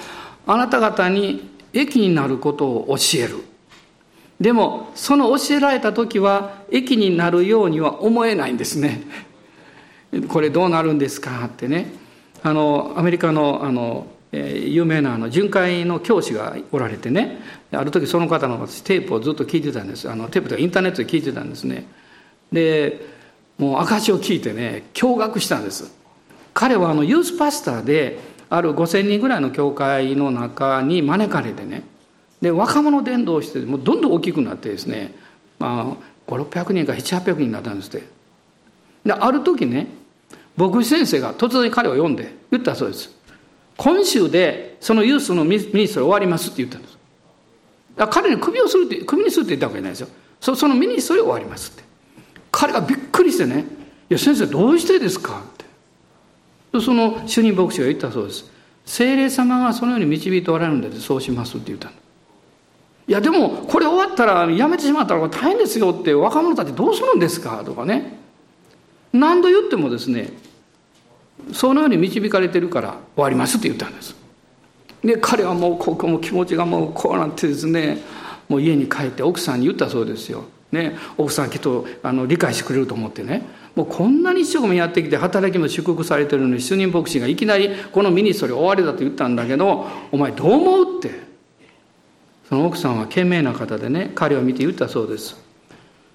[0.46, 3.44] あなた方に益になることを教える。
[4.40, 9.02] でも、その教えられた時は、益になるようには思えないんですね。
[10.28, 11.44] これどうなるんですか？
[11.46, 11.92] ってね。
[12.42, 17.38] あの、アメリカの、あの、有名なあの巡回の教師がおられてね
[17.72, 21.86] ある時その方の私テープをずっと聞いてたんですあのテープとかインターネットで聞いてたんですね
[22.52, 23.15] で
[23.58, 25.92] もう証を聞いてね驚愕したんです。
[26.52, 31.82] 彼はあのユースパスターである5,000人ぐらいの教会の中に招かれてね
[32.40, 35.14] で若者伝道してもうどんどん大きくなってですね、
[35.58, 35.96] ま
[36.26, 38.06] あ、5600人か7800人になったんですって。
[39.04, 39.88] である時ね
[40.56, 43.10] 牧師先生が突然彼を呼んで言ったそうです。
[43.76, 46.96] 今週でその youth の ministry 終わりますって言ったんです。
[48.10, 50.08] 彼に首をするって首にするって言ったわけじゃないですよ。
[50.40, 51.85] そその ministry 終わりますって。
[52.58, 53.66] 彼がびっくりしてね
[54.08, 55.42] 「いや先生どうしてですか?」
[56.72, 56.80] って。
[56.80, 58.50] その主任牧師が言ったそうです。
[58.86, 61.92] 聖霊様がそのように導いておられるんでそうしますって言ったい
[63.12, 67.62] やでもこれ終わったらやめてしまったら大変ですよって若者たちどうするんですか？
[67.64, 68.18] とかね。
[69.12, 70.32] 何度言ってもですね
[71.52, 74.14] そのように導かれてるから終わりますって言ったんです。
[75.04, 78.02] で彼はもうここも気持ちがもうこうなってですね
[78.48, 83.46] もう家に帰って奥さんに言ったそうですよ、ね、奥さんきっとあの理解してくれると思ってね。
[83.74, 91.26] もうこんなに一生懸命やってきて働きも祝福されてるのに主任牧師がいきなりこのミニストリー終わりだと言ったんだけどお前どう思うって。
[92.48, 95.36] その奥さんは賢明な方でね彼を見て言ったそうです。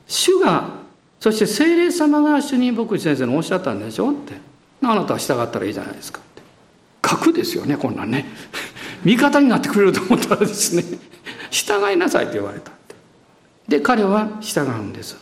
[0.08, 0.70] 主が
[1.20, 4.34] そして精霊様が主任牧師先生におっしゃったんでしょって。
[4.84, 6.41] あなたは従ったらいいじゃないですかって。
[7.02, 8.26] 格ですよねこんなんね。
[9.06, 10.84] 味方になってくれると思ったらですね
[11.49, 12.72] 従いなさいと言われた。
[13.68, 15.18] で彼は従うんです。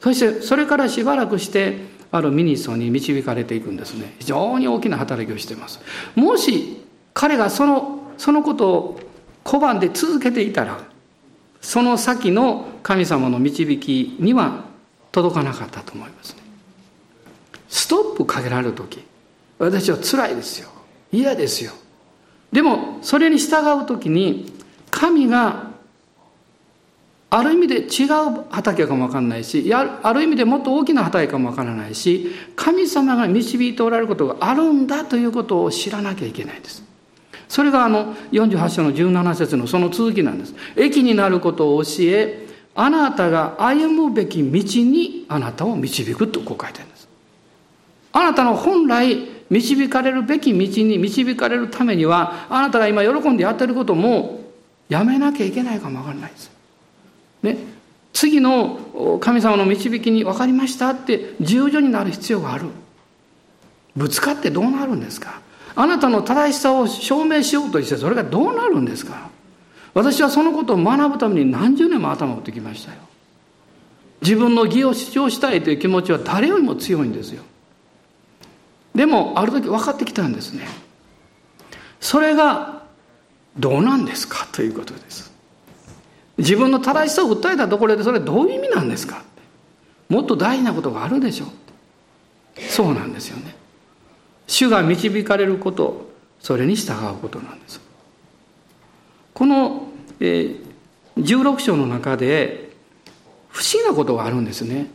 [0.00, 1.76] そしてそれからしばらくして
[2.12, 4.14] あるミニストに導かれていくんですね。
[4.18, 5.80] 非常に大きな働きをしています。
[6.14, 6.82] もし
[7.14, 9.00] 彼がそのそのことを
[9.44, 10.78] 拒んで続けていたら
[11.60, 14.64] その先の神様の導きには
[15.12, 16.40] 届かなかったと思いますね。
[17.68, 19.04] ストップかけられる時
[19.58, 20.70] 私は辛いですよ。
[21.12, 21.72] 嫌ですよ。
[22.52, 24.52] でもそれに従う時に
[24.90, 25.69] 神が
[27.30, 36.90] ある意味で違う畑かもわかんないしある意味でもっと大きな畑かもわからないし神様が導いておられることがあるんだということを知らなきゃいけないんです
[37.50, 40.54] それがあの48章の17節のその続きなんです。
[40.76, 44.44] 益になることを教え、あなたが歩むべき道
[44.84, 47.08] にあなたを導くとこう書いてあるんです。
[48.12, 54.42] あなたの本来導かれるべき道に導かれるためには、あなたが今喜んでやってることも
[54.88, 56.59] やめなきゃいけないかもわからないです。
[57.42, 57.58] ね。
[58.12, 62.66] 次の神様の導きに分かりましたって従順になる必要がある。
[63.96, 65.40] ぶつかってどうなるんですか？
[65.76, 69.30] あなたの正しさを証明しようとしてそれがどうなるんですか？
[69.94, 72.98] 私はそのことを学ぶために何十年も頭を打ってきましたよ。
[74.22, 77.42] 自分の義を主張したいという気持ちは誰よりも強いんですよ。
[78.94, 80.66] でもある時分かってきたんですね。
[82.00, 82.82] それが
[83.56, 84.46] どうなんですか？
[84.52, 85.29] ということです。
[86.40, 89.22] 自分の正しさを訴えたところでそれどういう意味なんですか？
[90.08, 91.48] もっと大事なことがあるでしょう
[92.68, 93.54] そうなんですよね。
[94.46, 96.10] 主が導かれること
[96.40, 97.80] それに従うことなんです。
[99.34, 99.88] この、
[100.18, 100.62] えー、
[101.16, 102.72] 16章の中で
[103.50, 104.86] 不思議なことがあるんですね。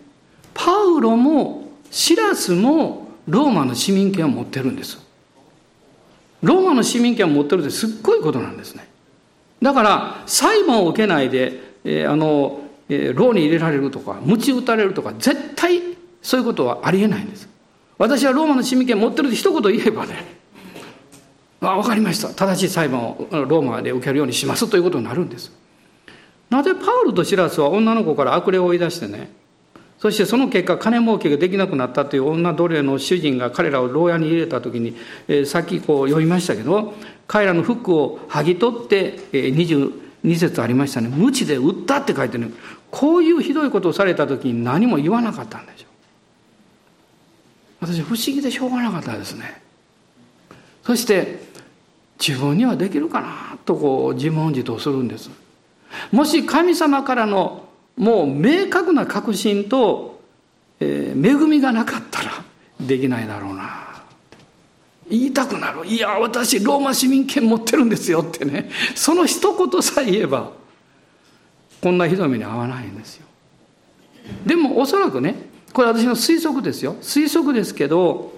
[0.53, 4.99] パウロもシラスもローマの市民権を持ってるんです。
[6.41, 8.87] ローマの市民権を持ってるってすっごいことなんですね。
[9.65, 15.81] だから裁判を受けないで、えー、あの、えー、牢に入れられるとか鞭打たれるとか絶対
[16.21, 17.49] そういうことはありえないんです。
[17.97, 20.23] 私はローマの市民権持ってるって一言言えばね
[21.61, 22.29] あ分かりました。
[22.29, 25.51] 正しい裁判をローマで受けるようにしますということになるんです。
[26.51, 29.31] なぜパウルとシラスは女の子から悪霊を追い出してね
[29.99, 34.95] そしてその結果金儲けができなくなったという女奴隷の主人が彼らを牢屋に入れた時に、
[35.27, 36.93] えー、さっきこう読みましたけど
[37.27, 39.91] 彼らの服を剥ぎ取って、えー、
[40.23, 41.07] 22節ありましたね。
[41.07, 42.53] 無知で売ったって書いてる。
[42.91, 45.85] こういうひどいことをされた時に何も言わなかったんでしょ
[47.81, 49.61] 私不思議でしょうがなかったですね。
[50.83, 51.39] そして
[52.19, 55.29] 自分にはできるかなとこう自問自答するんです。
[56.11, 57.64] もし神様からの
[57.97, 60.19] もう明確な確信と、
[60.79, 62.31] えー、恵みがなかったら
[62.79, 64.03] できないだろうな。
[65.09, 65.85] 言いたくなる。
[65.85, 68.69] いや私ローマ市民権持ってるんですよってね。
[68.95, 70.51] その一言さえ言えば
[71.81, 73.25] こんなひどい目に遭わないんですよ。
[74.45, 75.35] でもおそらくね
[75.71, 76.95] これ私の推測ですよ。
[77.01, 78.33] 推測ですけど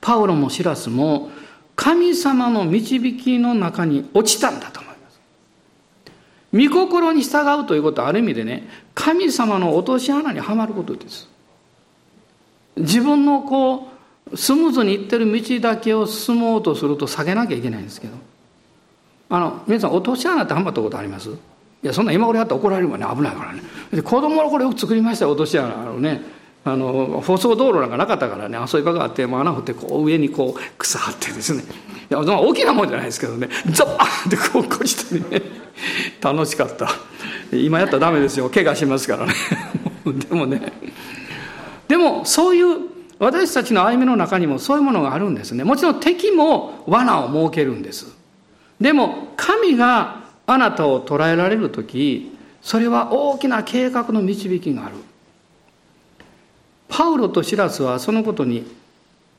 [0.00, 1.30] パウロもシラスも
[1.74, 4.81] 神様の導きの中に落ちたんだと。
[6.52, 11.28] 御心に従うということはある意味でね神様の落とし穴にはまることです。
[12.76, 13.88] 自分のこ
[14.30, 18.14] うスムーズにいってる道だけを進もうとすると下げなきゃいけないんですけど。
[19.30, 21.30] あの皆さん落とし穴ってはまったことあります？
[21.30, 21.34] い
[21.82, 23.06] やそんな今頃やったら怒られるもんね。
[23.06, 23.62] 危ないからね。
[23.90, 25.74] で子供の頃よく作りましたよ落とし穴。
[25.74, 26.20] あのね
[26.64, 31.64] あの舗装道路なんかなかったからね遊び場があってもう穴掘ってこう上にこう草張ってですね。
[32.10, 35.42] いや大きなもんじゃないですけどねザバーンってこうこうしてね。
[36.20, 36.88] 楽しかった。
[37.52, 38.48] 今やったらダメですよ。
[38.48, 39.34] 怪我しますからね。
[40.06, 40.72] でもね。
[41.88, 42.80] でもそういう
[43.18, 45.64] 私たちの歩みの中にもそういうものがあるんですね。
[45.64, 48.06] もちろん敵も罠を設けるんです。
[48.80, 54.96] でも神があなたを捉えられる時それは大きな計画の導きがある。
[56.92, 58.64] パウロとシラスはそのことに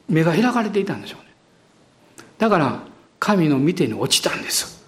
[0.10, 2.26] 目が開かれていたんでしょうね。
[2.40, 2.80] だから
[3.20, 4.84] 神の見てに落ちたんです。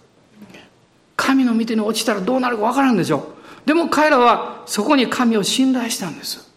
[1.16, 3.36] 神の見てに落ちたらどうなるかわからんでしょ
[3.66, 3.68] う。
[3.68, 6.52] でも彼らはそこに神を信頼したんです。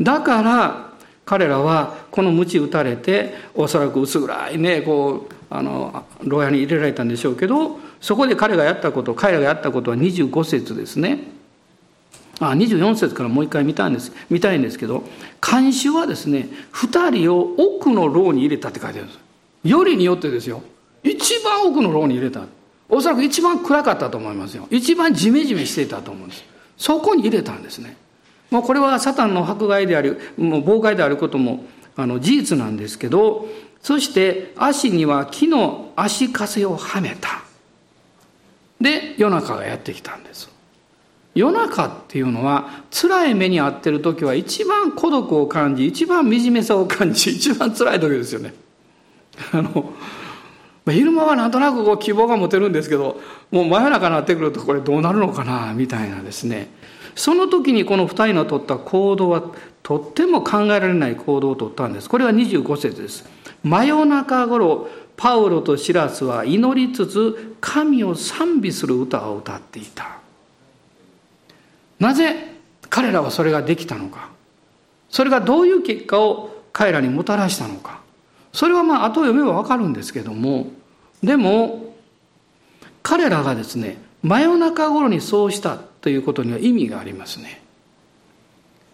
[0.00, 0.90] だから
[1.24, 11.39] 彼らはこの鞭打たれておそらく薄暗いねこうあの牢屋に入れられたんでしょうけどそこで彼がやったこと彼らがやったことは25節ですね。
[12.40, 15.04] あ24節からもう一回見たんです見たいんですけど
[15.46, 19.20] 監視はですね2人を奥の牢に入れたって書いてあるんです。
[19.62, 20.62] よりによってですよ。
[21.02, 22.42] 一番奥の牢に入れた。
[22.88, 24.66] おそらく一番暗かったと思いますよ。
[24.70, 26.44] 一番ジメジメしていたと思うんです。
[26.76, 27.96] そこに入れたんですね。
[28.50, 31.64] もうこれはサタンの迫害でありもう妨害であることも
[31.96, 33.46] あの事実なんですけど
[33.80, 37.42] そして足には木の足かせをはめた。
[38.80, 40.50] で夜中がやってきたんです。
[41.34, 48.54] 夜中っていうのは辛い目に遭ってる時は一番孤独を感じ一番惨めさを感じ 一番辛い時ですよね。
[49.52, 49.92] あの
[50.88, 53.20] 昼間はなんとなくこう希望が持てるんですけど
[53.52, 56.70] もう真夜中になってくるとこれどうなるのかなみたいなですね。
[57.14, 59.42] その時にこの二人の取った行動は
[59.82, 62.08] とっても考えられない行動を取ったんです。
[62.08, 63.28] これは25節です。
[63.62, 70.20] 真夜中頃パウロとシラスは祈りつつ神を賛美する歌を歌っていた。
[72.00, 72.56] なぜ
[72.88, 74.30] 彼らはそれができたのか？
[75.08, 78.00] それがどういう結果を彼らにもたらしたのか？
[78.52, 80.66] それはまあ後を読めばわかるんですけども。
[81.22, 81.94] でも
[83.02, 87.62] 彼らがですね真夜中頃にそうしたということには意味がありますね。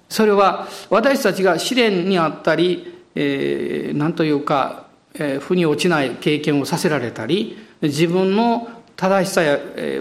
[0.09, 9.42] それは私たちが試練にあったり、えー、というか、えー、負に落ちない経験をさせられたり自分の正しさ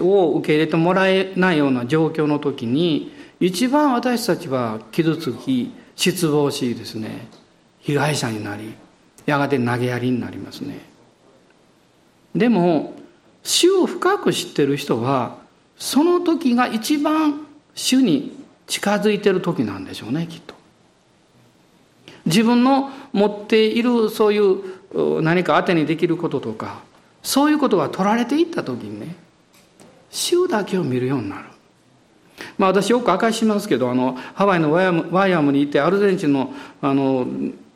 [0.00, 7.28] を受け入れてもらえないような状況の時に一番私たちは傷つき失望しですね
[7.80, 8.74] 被害者になり
[9.26, 10.78] やがて投げやりになりますね。
[12.34, 12.94] でも
[13.42, 15.38] 主を深く知ってる人は
[15.76, 18.36] その時が一番主に
[18.66, 20.54] 近づいてる時なんでしょうねきっと。
[22.24, 26.82] 自分の持っているそういう何か当てにできることとか
[27.26, 29.16] そういうことが取られていった時にね
[30.10, 31.44] 主だけを見るようになる。
[32.56, 37.26] まあ私よく明かしますけどあのハワイのワイアムワイアムにいてアルゼンチンのあの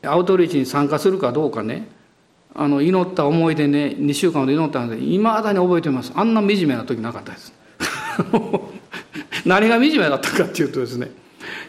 [0.04, 1.88] アウトリーチに参加するかどうかね。
[2.54, 6.12] あの祈った思い出ね2週間で祈ったんでいまだに覚えてます。
[6.14, 7.52] あんな惨めな時なかったです。
[9.44, 11.10] 何が惨めだったかっていうとですね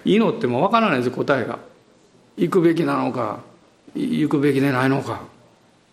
[0.06, 1.58] 祈ってもわからないです答えが。
[2.38, 3.40] 行くべきなのか
[3.96, 5.22] 行くべきでないのか。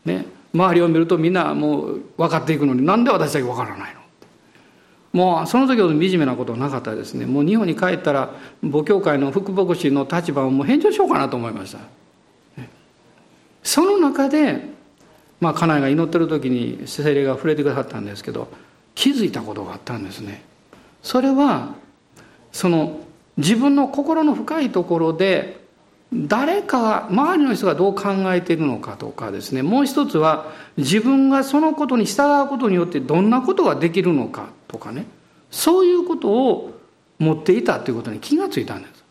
[0.04, 0.37] ね。
[0.54, 4.00] 周りを見るとみんなもう分かっていくのになんで私だけ分からないの？
[5.12, 7.26] もうその時ほど惨めなことはなかったですね。
[7.26, 8.30] もう日本に帰ったら
[8.62, 11.78] 母教会の副牧師の立場をもう返上しようかなと思いました。
[13.62, 14.62] その中で
[15.40, 18.48] まあ家内が祈ってる時に精霊が触れてくださったんですけど
[18.94, 20.42] 気づいたことがあったんですね。
[21.02, 21.74] それは
[22.52, 23.00] その
[23.36, 25.60] 自分の心の深いところで
[26.12, 35.06] 誰か周りの人がどう考えているのかとかですねもう一つは自分がそのことに従うことによってどんなことができるのかとかね
[35.50, 36.78] そういうことを
[37.18, 39.04] 持っていたということに気がついたんです。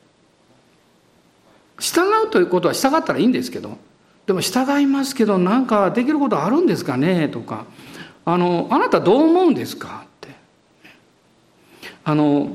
[1.79, 3.77] 従うということは従ったらいいんですけど
[4.25, 7.65] でも従いますけど何かできることあるんですかねとか
[8.25, 10.35] あのあなたどう思うんですかって。
[12.03, 12.49] あの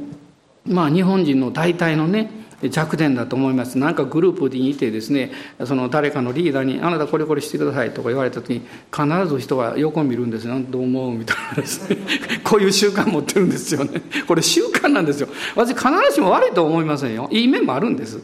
[0.66, 3.79] まあ日本人の大体のね弱点だと思います。
[3.79, 5.33] なんかグループにいてですね
[5.65, 11.97] その誰かのリーダーに「あなたこれこれしてください」とか言われた時に必ず人は横見るんですよ「どう思う?」みたいなですね
[12.45, 14.03] こういう習慣持ってるんですよね。
[14.27, 15.29] これ習慣なんですよ。
[15.57, 17.29] 私必ずしも悪いと思いませんよ。
[17.33, 18.21] いい面もあるんです。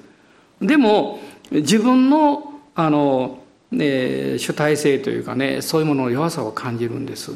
[0.61, 1.20] でも
[1.51, 3.39] 自分のあの、
[3.72, 7.32] ね、主体性というかねそういうものの弱さを感じるんです。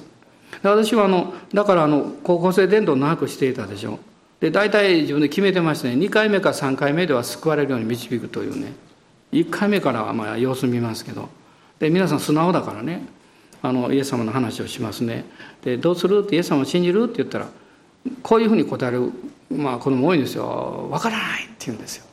[0.63, 3.99] 私はあのだからあの高校生伝道長くしていたでしょ。
[4.43, 5.95] で大体自分で決めてましてね。
[5.95, 8.73] 2回目か3回目では救われるように導くというね。
[9.31, 11.29] 1回目からはまあ様子見ますけど。
[11.79, 13.07] で皆さん素直だからね。
[13.63, 15.27] あのイエス様の話をしますね。
[15.63, 17.47] でどうするってイエス様を信じるって言ったら
[18.25, 19.13] こういうふうに答える、
[19.49, 20.89] まあ、子供多いんですよ。
[20.91, 22.05] 分からないって言うんですよ。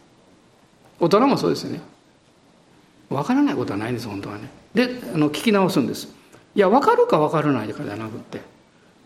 [0.99, 1.81] 大人もそうですよね。
[3.09, 4.51] 分からないことはないんです本当はね。
[4.75, 6.07] であの聞き直すんです。
[6.53, 8.58] いや分かるか分からないかじゃなくって。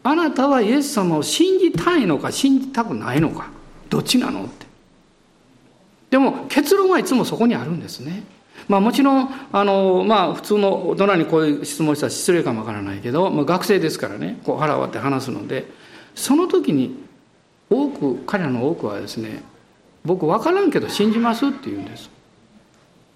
[0.03, 3.49] あなたはイエス様を信じたいのか信じたくないのか
[3.89, 4.65] どっちなのって。
[6.11, 8.23] でも結論はいつもそこにあるんですね。
[8.67, 15.65] まあもちろんあのまあ普通の大人にこういう質問したら失礼かもわからないけど、まあ、学生ですからねこう腹割って話すので
[16.15, 16.95] その時に
[17.69, 19.41] 多く彼らの多くはですね
[20.05, 22.09] 僕分からんけど信じますって言うんです。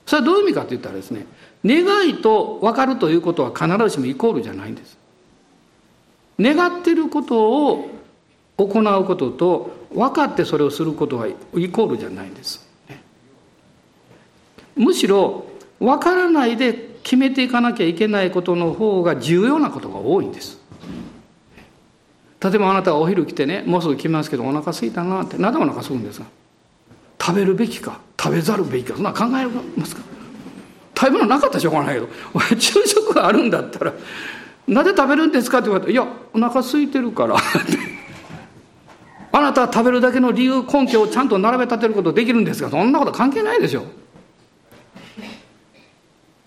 [0.05, 1.25] それはどういう意味かって言ったらですね
[1.65, 4.97] 願いと分かるということは必ずしもイコールじゃないんです。
[6.39, 7.89] 願ってることを
[8.57, 11.33] 行うことと分かってそれをすることはイ
[11.69, 12.67] コールじゃないんです。
[14.75, 15.45] むしろ
[15.79, 16.73] 分からないで
[17.03, 20.59] 決めていかなきゃいけないことの方が重要なことが多いんです。
[22.43, 26.27] 例えばあなたがお昼来てねもうすぐ来ますけどお腹すいたなって何でお腹すくんですか？
[27.19, 28.93] 食べるべきか食べざるべきか。
[28.95, 29.47] そんな考え
[29.79, 30.03] ますか？
[30.95, 32.07] 食べ物なかったらしょうがないけど
[32.59, 33.93] 昼食があるんだったら
[34.67, 35.59] なぜ食べるんですか？
[35.59, 37.77] って言われて「いやお腹空いてるから」っ て
[39.31, 43.83] あなたは食べるだけの理由根拠をちゃんと並べ立てることできるんですがそんなこと関係ないでしょ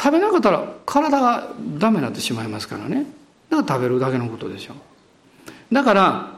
[0.03, 1.49] 食べなかったら体が
[1.79, 3.07] ダメになってしまいますからね
[3.51, 4.75] だから食べるだけのことでしょ
[5.73, 6.31] だから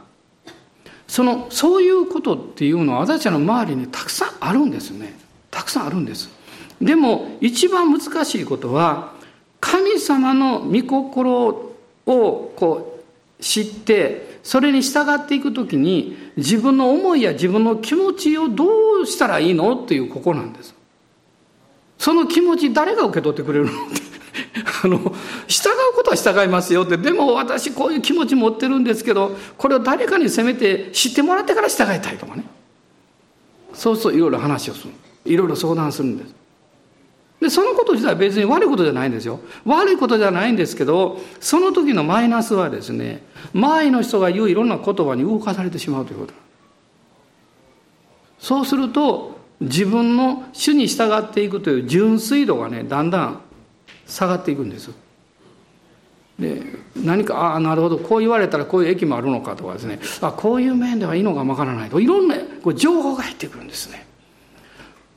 [1.07, 5.15] そのそういうことっていうのは私たちの周りにたくさんあるんですね
[5.51, 6.29] たくさんあるんです
[6.81, 9.13] でも一番難しいことは
[9.61, 11.72] 神様の御心を
[12.07, 13.01] をこ
[13.41, 20.75] う知ってそれに従っていく時に自分の思いや自分の気持ちをどうしたらいいのっていうここなんです。
[21.99, 23.73] その気持ち誰が受け取ってくれるの？
[24.85, 25.15] あの従う
[25.95, 26.97] ことは従いますよって。
[26.97, 32.45] でも私こういう気持ち持ってるんですけどこれを誰かにせめて知ってもらってから従いたいとかね。
[33.73, 34.93] そうするといろいろ話をする。
[35.25, 36.42] いろいろ相談するんです。
[37.43, 39.41] でそのこと自体は別に悪いことじゃないんですよ。
[39.65, 46.35] 悪いことじゃないんですけどその時のマイナスはですね周りの人が言ういろんな言葉に動かされてしまうということ。
[48.39, 53.41] そうすると自分の主に従っていくという純粋度がねだんだん
[54.07, 54.91] 下がっていくんです。
[56.39, 56.63] で
[56.97, 59.99] 何かああなるほどこう言われたらこういう駅もあるのかとかですね。
[60.21, 61.99] あこういう面ではいいのかわからないと。
[61.99, 64.07] いろんなこう情報が入ってくるんですね。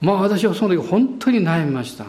[0.06, 2.06] まあ私はその時本当に悩みました。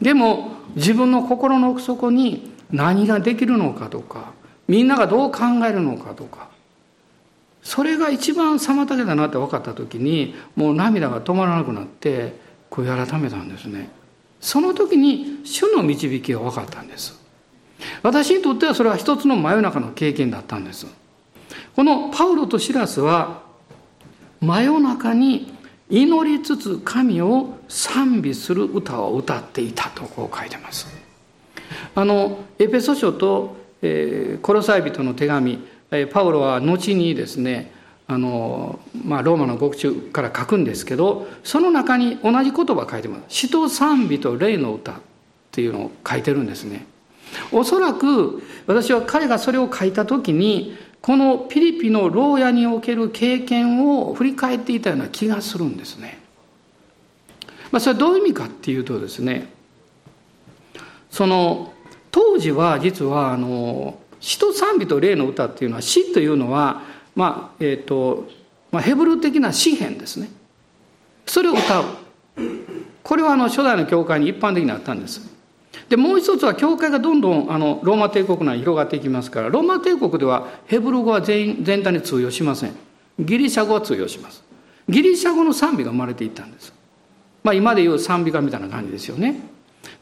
[0.00, 4.32] でも自分の心の奥底に何ができるのかとか
[4.66, 6.48] みんながどう考えるのかとか
[7.62, 12.34] それが一番妨げだなって分かった時にもう涙が止まらなくなって
[12.68, 13.88] 悔い改めたんですね。
[14.40, 17.16] その時に主の導きが分かったんです。
[18.02, 20.88] 私にとってはそれは一つの真夜中の経験だったんです。
[21.76, 23.42] このパウロとシラスは
[24.40, 25.51] 真夜中に
[25.90, 30.86] 祈りつつ神を賛美する歌を歌っていたとこう書いてます。
[31.94, 35.58] あのエペソ書と、えー、コロサイ人の手紙
[36.12, 37.72] パウロは後にですね
[38.06, 44.94] あの、まあ、ローマの獄中から書くんですけどその中に同じ言葉書いてます「死と賛美と霊の歌」っ
[45.50, 46.86] ていうのを書いてるんですね。
[47.50, 56.20] おそらく私は彼がそれを書いた時にこのピリピの牢屋における経験を振り返っていたような気がするんですね。
[57.72, 59.48] まあ、それはどういう意味かっていうとですね
[61.10, 61.72] その
[62.10, 66.82] 当時は実はあの詩と賛美と霊の歌っていうのは詩というのは、
[67.16, 68.28] まあえーと
[68.70, 70.28] まあ、ヘブル的な詩篇ですね。
[71.26, 71.84] それを歌う。
[73.02, 75.31] これはあの初代の教会に一般的にあったんです。
[75.88, 82.74] でもう一つは教会がどんどんあのローマ帝国内に広がっていきますからローマ帝国ではヘブル語は全全体に通用しません。
[83.18, 84.42] ギリシャ語は通用します。
[84.88, 86.72] ギリシャ語の賛美が生まれていったんです。
[87.42, 89.40] まあ今でいう賛美歌みたいな感じですよね。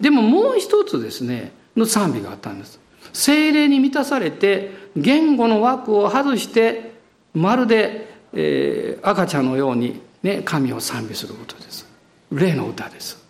[0.01, 2.81] でももう一つですねの賛美があったんです。
[3.13, 6.93] 精霊に満たされて言語の枠を外して
[7.35, 11.87] まるで、えー、赤ちゃんのように、ね、神を賛美することです。
[12.31, 13.25] 霊の歌です。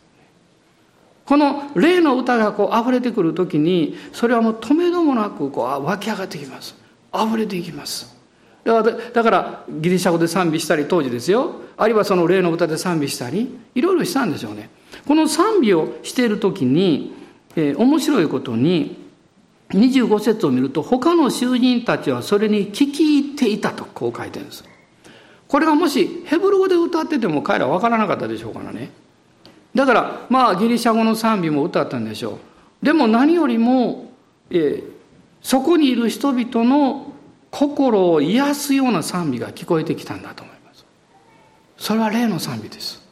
[1.31, 6.75] この霊の歌がこう溢れてくる時にそれはもう止めどもなくこう湧き上がってきます。
[7.15, 8.17] 溢れていきます。
[8.65, 11.53] だからギリシャ語で賛美したり当時ですよ。
[11.77, 14.71] あるいはその霊の歌で賛美したりいろいろしたんでしょうね。
[15.07, 17.15] この賛美をしている時に、
[17.55, 18.99] えー、面白いことに
[19.69, 24.65] 25節を見ると他の囚人たちはそれに聞き入っていたとこう書いてるんです。
[25.47, 28.91] これがもしヘブル語で歌ってても彼らは分からなかったでしょうからね。
[29.75, 32.39] だからまあギリシャ語の賛美も歌ったんでしょ
[32.83, 32.85] う。
[32.85, 34.11] でも何よりも、
[34.51, 34.83] えー、
[35.43, 37.13] そこにいる人々の
[37.51, 40.85] 心を癒すような賛美が聞こえてきたんだと思います。
[41.77, 43.03] それは霊の賛美です。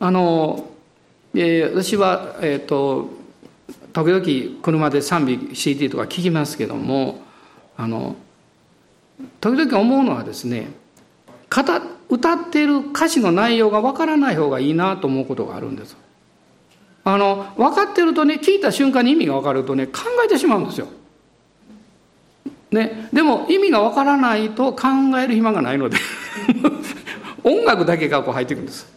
[0.00, 0.68] あの、
[1.34, 3.10] えー、私は、えーと、
[3.92, 7.20] 時々車で賛美 CD とか聞きますけども
[7.76, 8.16] あの
[9.40, 10.70] 時々思うのはですね
[12.12, 15.96] 歌っている歌詞の内容がわからない方がいいなと思うことがあるんです
[17.04, 20.88] あの分かってるとね聞いた瞬間に意味が分かるとね考えてしまうんですよ
[22.70, 24.88] ね、でも意味がわからないと考
[25.22, 25.98] える暇がないので
[27.44, 28.90] 音楽だけがこう入っていくんです。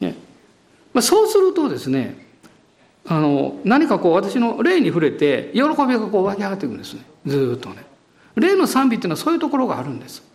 [0.00, 0.16] ね
[0.92, 2.26] まあ、そうするとですね
[3.06, 7.84] あの何かこう私の霊に触れて喜びがこう湧き上がっていくんですねずっとね。
[8.34, 10.27] 霊の賛美っていうのはそういうところがあるんです。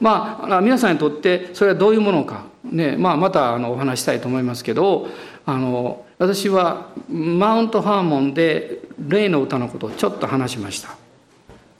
[0.00, 5.08] まあ皆さんにとってそれはどういうものか、ねまあ、またあのお話したいと思いますけど
[5.46, 10.96] あの私はマウントハーモンで霊の歌のことをちょっと話しました。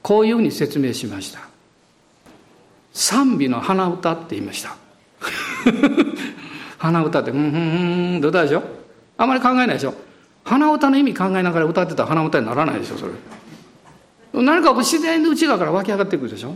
[0.03, 1.41] こういうふうに説明しました。
[2.93, 4.77] 賛美の鼻歌って言いました。
[6.79, 7.49] 鼻歌ってうんうんう
[8.17, 8.63] んって歌でしょ
[9.17, 9.95] あまり考えないでしょ？
[10.45, 13.13] 鼻歌の意味考えながら歌ってたら鼻歌にならないでしょそれ。
[14.43, 16.55] 何か自然に内側から湧き上がってくるでしょ？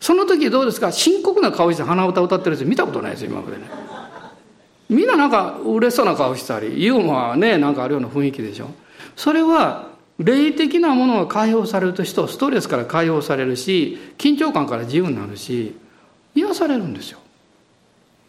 [0.00, 0.92] その時どうですか？
[0.92, 3.64] 深刻な顔して鼻歌歌ってる人見たことないですよ今までね。
[4.88, 8.70] みんななんか嬉しそうな顔したりユーモアねなんかあるような雰囲気でしょ。
[9.16, 9.88] それは
[10.18, 15.76] 霊的なものが解放されると人ストレスから解放されるし緊張感から自由になるし
[16.34, 17.18] 癒されるんですよ。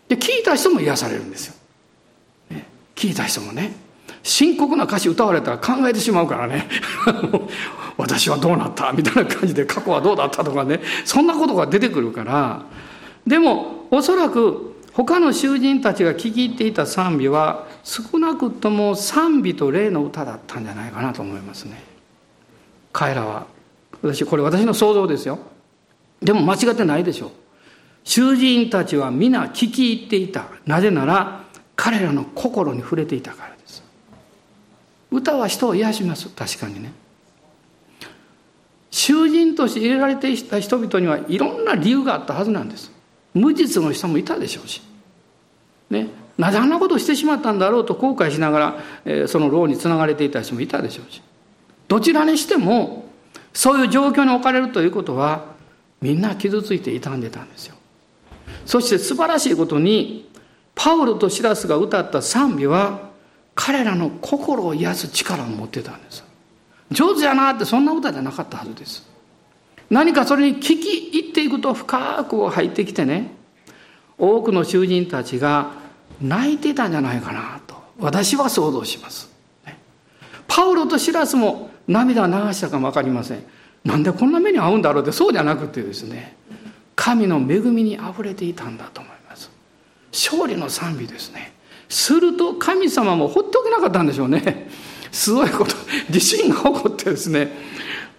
[0.07, 1.55] で聞いた人も癒されるんですよ、
[2.49, 2.65] ね、
[2.95, 3.75] 聞いた人もね。
[4.23, 6.67] 深刻な歌詞歌われたら考えてしまうからね。
[7.97, 10.81] 私はどうなったみたいな感じで過去はどうだったとかね。
[11.05, 12.61] そんなことが出てくるから。
[13.25, 21.83] でもおそらく他の囚人たちが聞き入っていた賛美は少なくとも賛美と霊の歌だったんじゃないかなと思いますね。
[22.93, 23.45] 彼らは。
[24.01, 25.39] 私これ私の想像ですよ。
[26.21, 27.31] でも間違ってないでしょう。
[28.03, 30.45] 囚人たちは皆聞き入っていた。
[30.65, 31.43] なぜなら
[31.75, 33.56] 彼らの心に触れていたから。
[35.11, 36.29] 歌は人を癒します。
[36.29, 36.91] 確かにね。
[38.91, 42.91] 囚人として入れられていた人々にはいろんな理由があったはずなんです。
[43.33, 44.81] 無実の人もいたでしょうし。
[45.89, 51.21] ね、なぜあんなことをしてしまったんだろうと後悔しながら、えー、その牢につながれていた人もいたでしょうし。
[51.87, 53.05] どちらにしても
[53.53, 55.45] そういう状況に置かれるということは
[56.01, 57.75] みんな傷ついて傷んでたんですよ。
[58.65, 60.29] そして素晴らしいことに
[60.75, 63.09] パウロとシラスが歌った賛美は
[63.57, 66.23] 彼らの心を癒す力を持ってたんです
[66.91, 69.05] 上手やなってそんな歌じゃなかったはずです
[69.89, 73.31] 何かそれに聞き入っていくと深く入ってきてね
[74.17, 75.71] 多くの囚人たちが
[76.21, 79.29] 泣いてたんじゃないかなと私は想像します。
[80.47, 83.43] パウロとシラスも涙を流したかも分かりません。
[83.83, 86.35] なんでこんな目に遭うんだろうってそうじゃなくてですね
[86.95, 89.49] 神の恵みにあふれていたんだと思います。
[90.11, 91.53] 勝利の賛美ですね。
[91.89, 94.69] すると神様も放っておけなかったんでしょうね。
[95.11, 95.75] すごいこと、
[96.09, 97.51] 地震が起こってですね、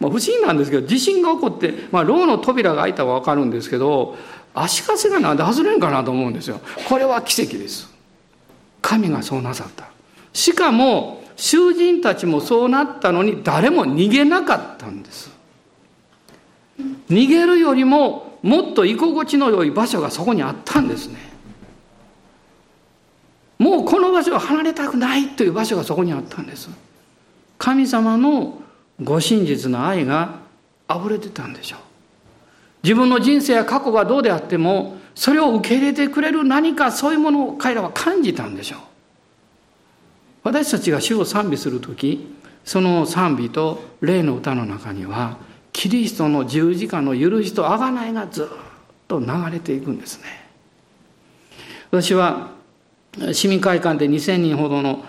[0.01, 4.17] まあ、不思議なんですけど、地震が起こって、まあ、牢の扉が開いたは分かるんですけど、
[4.55, 6.61] 足かせがなんで外れんかなと思うんですよ。
[6.89, 7.89] これは奇跡です。
[8.81, 9.89] 神がそうなさった。
[10.33, 15.31] しかも囚人たちもそうなったのに誰も逃げなかったんです。
[17.11, 21.28] 逃げるよりももっと居心地の良い場所がそこにあったんですね。
[23.59, 26.69] もうこの場所を離れたくないという場所がそこにあったんです。
[27.59, 28.63] 神様の
[29.03, 30.37] ご真実の愛が
[30.89, 31.81] 溢れてたんでしょう。
[32.83, 38.81] 自分の人生や過去がどうであってもそれを受け入れてくれる何かそういうものを彼らは感じたんでしょう。
[40.45, 42.35] 私たちが主を賛美する時
[42.65, 45.37] その賛美と霊の歌の中には
[45.73, 48.47] キリストの十字架の許しと贖いがずっ
[49.09, 50.25] と流れていくんですね。
[51.91, 52.58] 私は
[53.33, 55.05] 市民会館で2,000人ほどの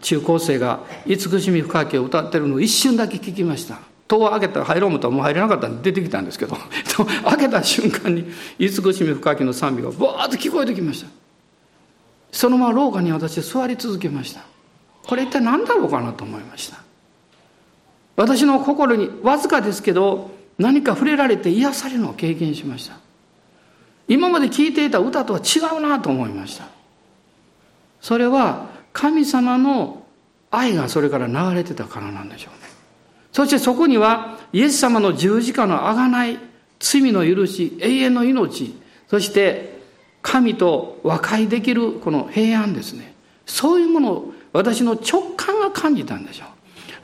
[0.00, 3.78] 中高生が慈しみ深きを歌ってるのを一瞬だけ聞きました。
[4.08, 6.56] 戸を開けたら入ろう思ったらもう入れなかったんで出てきたんですけど
[7.28, 8.24] 開けた瞬間に
[8.58, 11.08] 慈しみ深きの賛美がバーッと聞こえてきました。
[12.32, 14.40] そのまま廊下に私座り続けました。
[15.06, 16.78] これ一体何だろうかなと思いました。
[18.16, 22.96] 私の心にわずかですけど何か触れられて癒されるのを経験しました。
[24.08, 26.77] 今まで聴いていた歌とは違うなと思いました。
[28.08, 30.02] それは神様の
[30.50, 32.66] 愛がそれから流れてたからなんでしょうね。
[33.32, 36.38] そしてそこにはイエス様の十字架の贖い
[36.80, 38.74] 罪の許し永遠の命
[39.08, 39.78] そして
[40.22, 43.12] 神と和解できるこの平安ですね。
[43.44, 46.48] そういうものを私の直感が感じたんでしょう。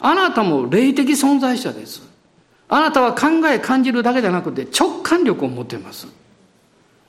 [0.00, 2.00] あなたも霊的存在者です。
[2.66, 6.06] あなたは考え感じるだけじゃなくて直感力を持っています。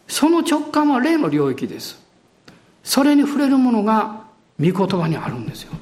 [0.10, 2.04] その直感は霊の領域です。
[2.86, 4.22] それに触れるものが
[4.60, 5.74] 御言葉にあるんですよ。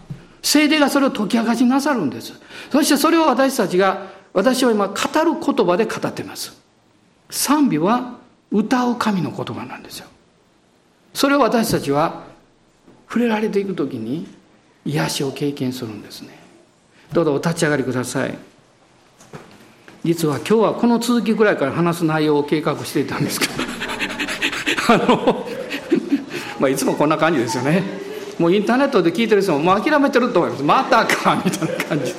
[0.42, 2.34] 聖霊がそれを解き明かしなさるんです。
[2.72, 6.60] そしてそれを私たちが私は今語る言葉で語ってます。
[7.30, 8.18] 賛美は
[8.52, 10.08] 歌う神の言葉なんですよ。
[11.14, 12.24] それを私たちは
[13.08, 14.28] 触れられていく時に
[14.86, 16.30] 癒しを経験するんですね。
[17.12, 18.38] どうぞお立ち上がりください。
[20.06, 23.54] 実は今日はこの続きぐらいから話す内容を計画していたんですけど。
[24.90, 25.48] あの
[26.64, 27.84] まあいつもこんな感じですよね。
[28.40, 30.64] もうインターネットで聞いてる人ももう諦めてると思います。
[30.64, 32.16] またかみたいな感じ。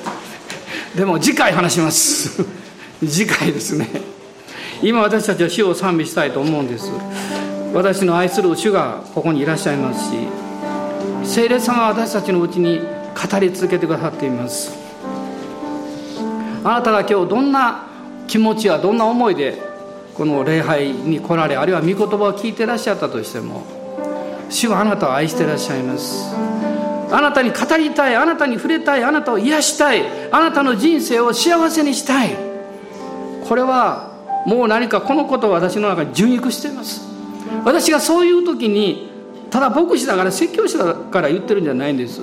[0.95, 2.45] でも次回話します。
[3.03, 3.89] 次回ですね。
[4.83, 6.91] 今私たちは主を賛美したいと思うんです。
[7.73, 10.15] 私の愛する主がここにいらっしゃいますし
[11.23, 14.77] 聖霊様は私たちのうちに語り続けてくださっています。
[16.63, 17.87] あなたが今日どんな
[18.27, 19.59] 気持ちやどんな思いで
[20.13, 23.84] この礼拝に来られあるいは御言葉を聞いていらっしゃったとしても
[24.49, 26.33] 主はあなたを愛してらっしゃいます。
[27.11, 32.35] あなたに語りたいあなたに触れたいあなたを癒したいあなたの人生を幸せにしたい。
[33.47, 34.11] これは
[34.45, 37.01] もう何かこのことを私の中に受肉しています。
[37.63, 39.09] 私がそういう時に
[39.49, 42.21] ただ牧師だから説教師だから言ってるんじゃないんです。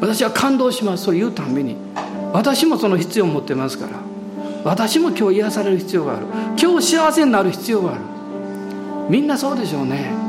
[0.00, 1.04] 私は感動します。
[1.04, 1.76] そう言うたんびに。
[2.32, 3.92] 私もその必要を持ってますから。
[4.64, 6.26] 私も今日癒される必要がある。
[6.60, 8.00] 今日幸せになる必要がある。
[9.08, 10.27] みんなそうでしょうね。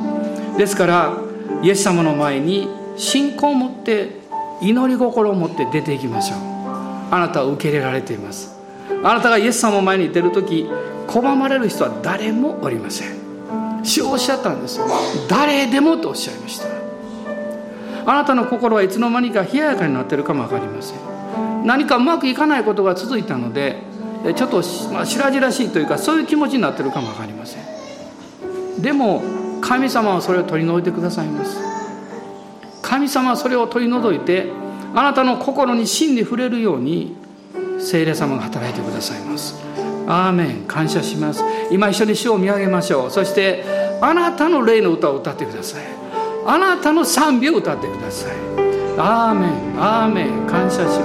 [0.60, 1.18] ですから
[1.64, 4.20] イエス様の前に信仰を持って
[4.62, 6.40] 祈り心を持って出ていきましょう。
[7.12, 8.54] あなたは受け入れられています。
[9.02, 10.70] あなたがイエス様の前に出る時
[11.08, 13.84] 拒まれる人は誰もおりません。
[13.86, 14.82] 主おっしゃったんです
[15.30, 16.68] 誰でもとおっしゃいました。
[18.06, 21.66] あなたの心はいつの間にか冷ややかになってるかも分かりません。
[21.66, 23.82] 何かうまくいかないことが続いたので
[24.36, 28.82] ちょっと、まあ、白々しいというかそういう気持ちになってるかも分かりません。
[28.82, 31.58] でも神様はそれを取り除いてくださいます。
[32.82, 34.52] 神様はそれを取り除いて
[34.96, 37.16] あなたの心に真に触れるように
[37.80, 39.56] 聖霊様が働いてくださいます。
[40.08, 40.66] アーメン。
[40.68, 41.44] 感謝します。
[41.72, 43.12] 今一緒に主を見上げましょう。
[43.12, 43.64] そして
[44.02, 45.84] あなたの霊の歌を歌ってください。
[46.46, 48.32] あなたの賛美を歌ってください。
[48.98, 49.52] アーメン。
[49.82, 50.48] アーメン。
[50.48, 51.02] 感謝します。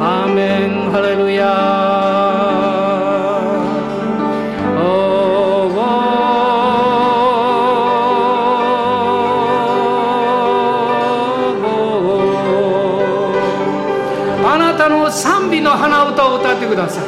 [0.00, 0.90] アーメン。
[0.92, 2.75] ハレルヤ
[16.76, 17.04] ください。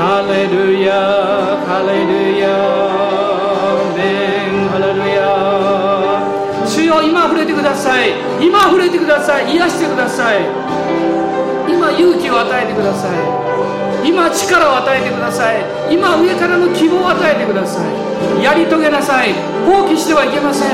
[0.00, 2.48] ハレルヤハレルヤ
[3.92, 6.64] メンハレルヤ。
[6.66, 8.16] 主よ今触れてください。
[8.40, 9.52] 今触れてください。
[9.52, 10.48] 癒してください。
[11.68, 14.08] 今勇気を与えてください。
[14.08, 15.60] 今力を与えてください。
[15.92, 18.42] 今上からの希望を与えてください。
[18.42, 19.34] やり遂げなさい。
[19.66, 20.70] 放棄してはいけません。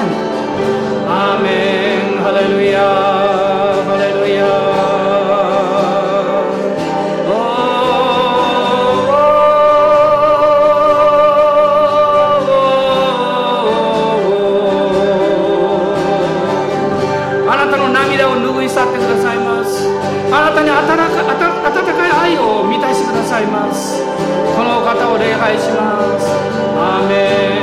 [1.10, 3.43] アーメンハレルヤ。
[20.64, 21.04] に温か
[21.68, 24.02] 温かい愛を満たしてくださいます。
[24.56, 26.26] このお方を礼拝します。
[26.76, 27.53] アーメン。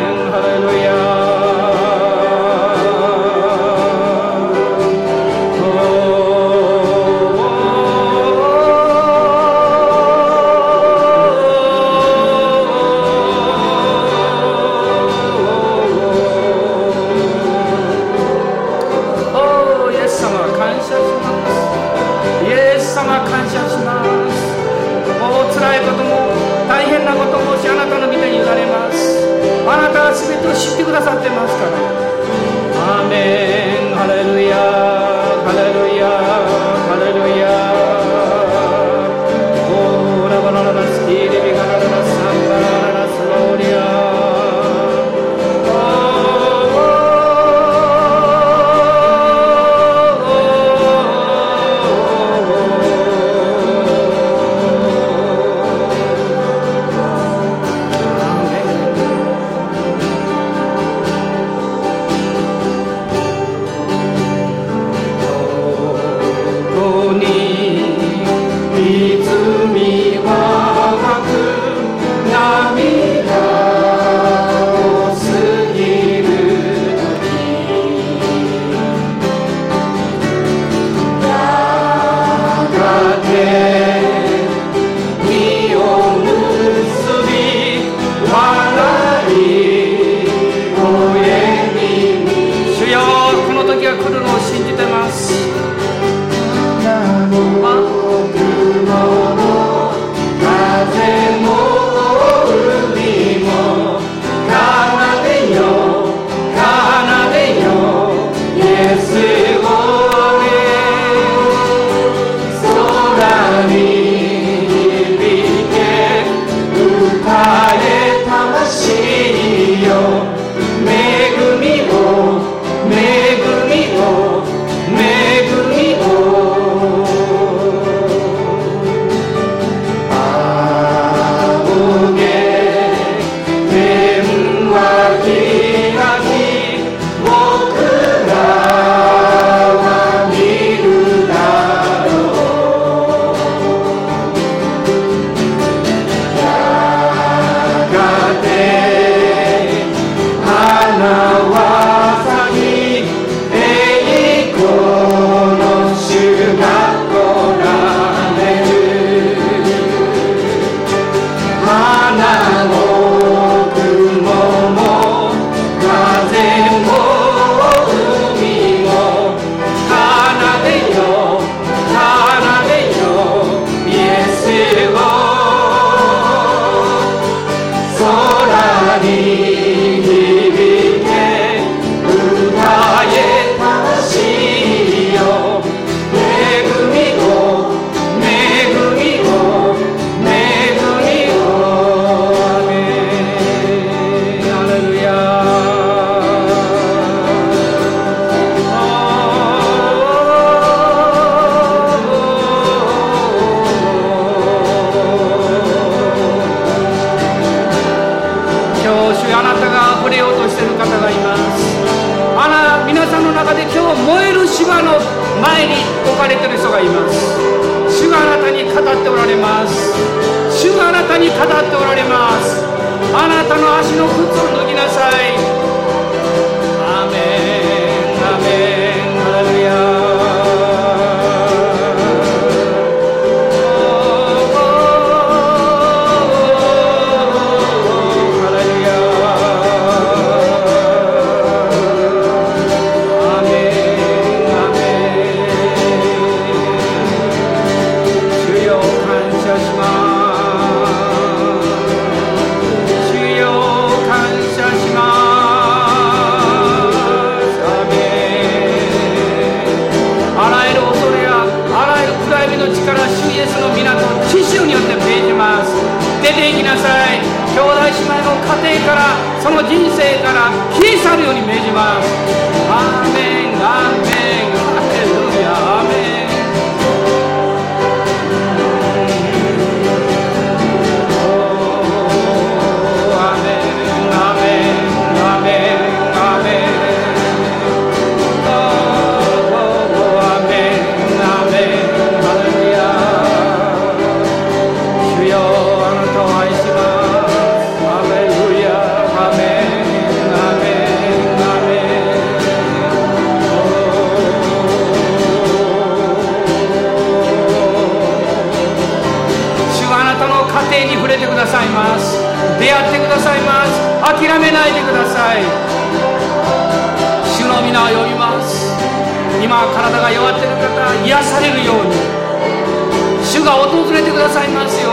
[324.32, 324.91] ざいますよ。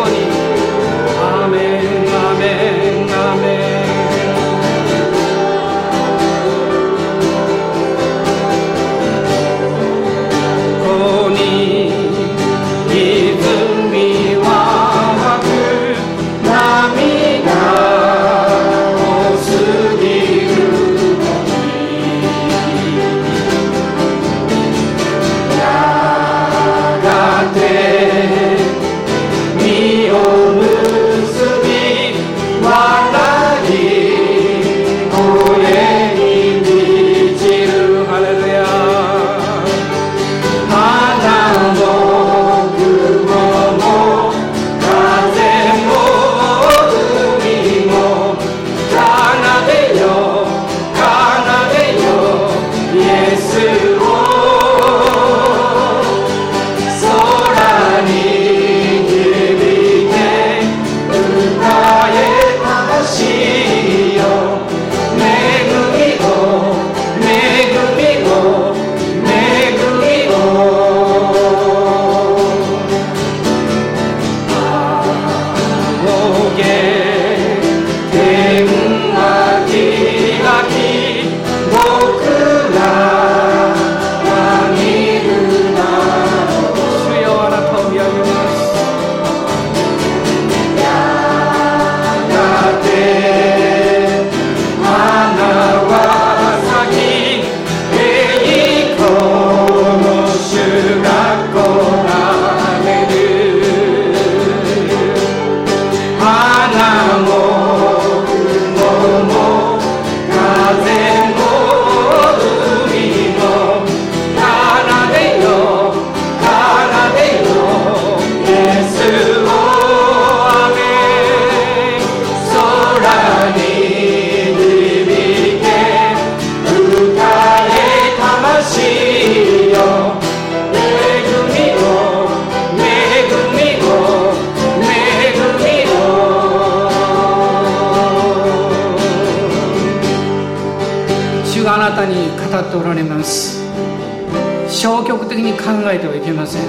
[145.58, 146.62] 考えてはいけません。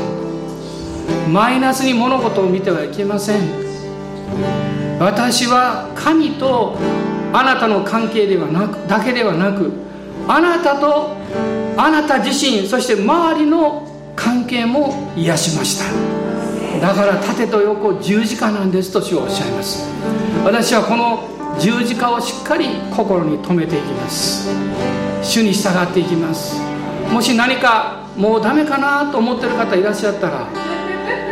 [1.32, 3.42] マイナスに物事を見てはいけません。
[5.00, 6.78] 私は神と
[7.32, 9.72] あなたの関係ではなくだけではなく
[10.28, 11.16] あなたと
[11.78, 15.86] あなた自身そして周りの関係も癒しました。
[16.82, 19.88] だから縦と横十字架なんですと主はおっしゃいます。
[20.44, 21.28] 私はこの
[21.60, 24.50] 十字架をしっかり心に留めていきます。
[25.22, 26.60] 主に従っていきます。
[27.12, 30.46] もし何かもうダメかなと思ってる方いらっしゃったら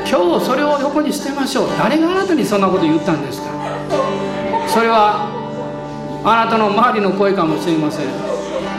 [0.09, 1.67] 今日それを横に捨てましょう。
[1.77, 3.49] 誰があなたにそんなこと言ったんですか？
[4.69, 5.27] それは
[6.23, 8.05] あなたの周りの声かもしれません。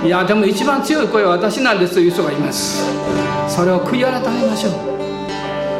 [0.06, 2.82] いやでも一番強い声は私なんですという人がいます。
[3.46, 4.72] それを悔い改めましょう。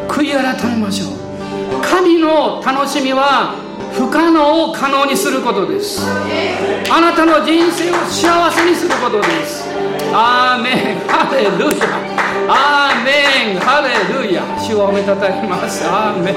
[0.07, 1.81] 悔い改めましょう。
[1.81, 3.55] 神の楽しみは
[3.95, 6.03] 不可能を可能にすることです。
[6.91, 9.68] あなたの人生を幸せにすることです。
[10.13, 11.85] アーメンハレルヤ
[12.51, 13.89] アーメンハレ
[14.27, 15.85] ルヤ主をおめたたえます。
[15.85, 16.35] アーメン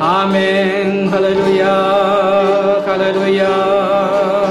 [0.00, 1.64] アーメンハレルヤ
[2.84, 4.43] ハレルヤ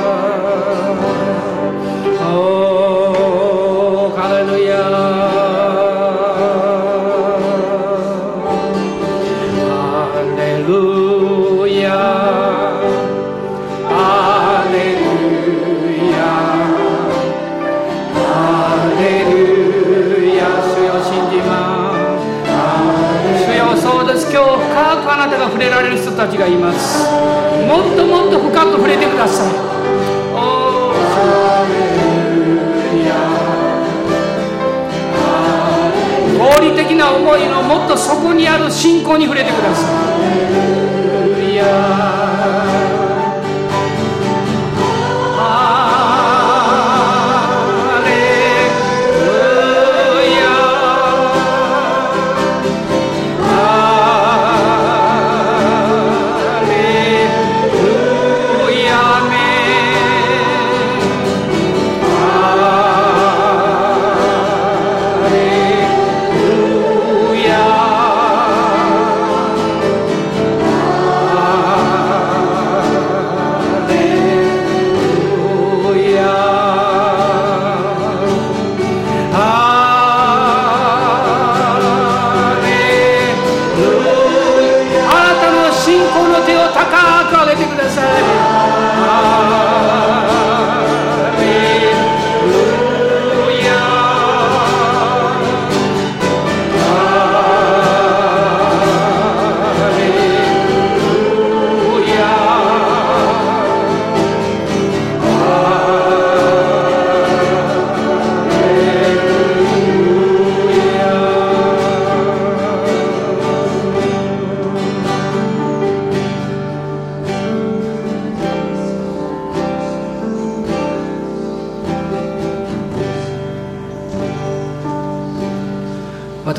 [24.38, 27.04] を深く、あなたが触れられる人たちがいます。
[27.68, 29.54] もっともっと深く触れてください。
[36.38, 39.92] 合理的な思いのもっと底にある信仰に触れてください。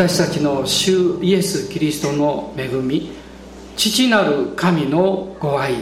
[0.06, 3.10] 私たちの主イエス・キリストの恵み
[3.74, 5.76] 父なる神のご愛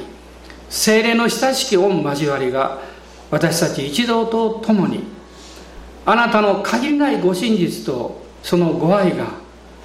[0.70, 2.78] 精霊の親しき御交わりが
[3.32, 5.02] 私たち一同と共に
[6.06, 9.26] あなたの限りないご真実とそのご愛が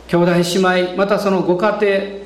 [0.08, 2.22] 兄弟姉妹またそのご家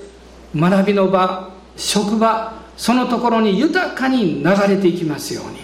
[0.53, 5.61] 庭学びの場職場そのところに豊かに流れていきますように。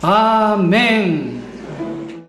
[0.00, 1.35] アーメン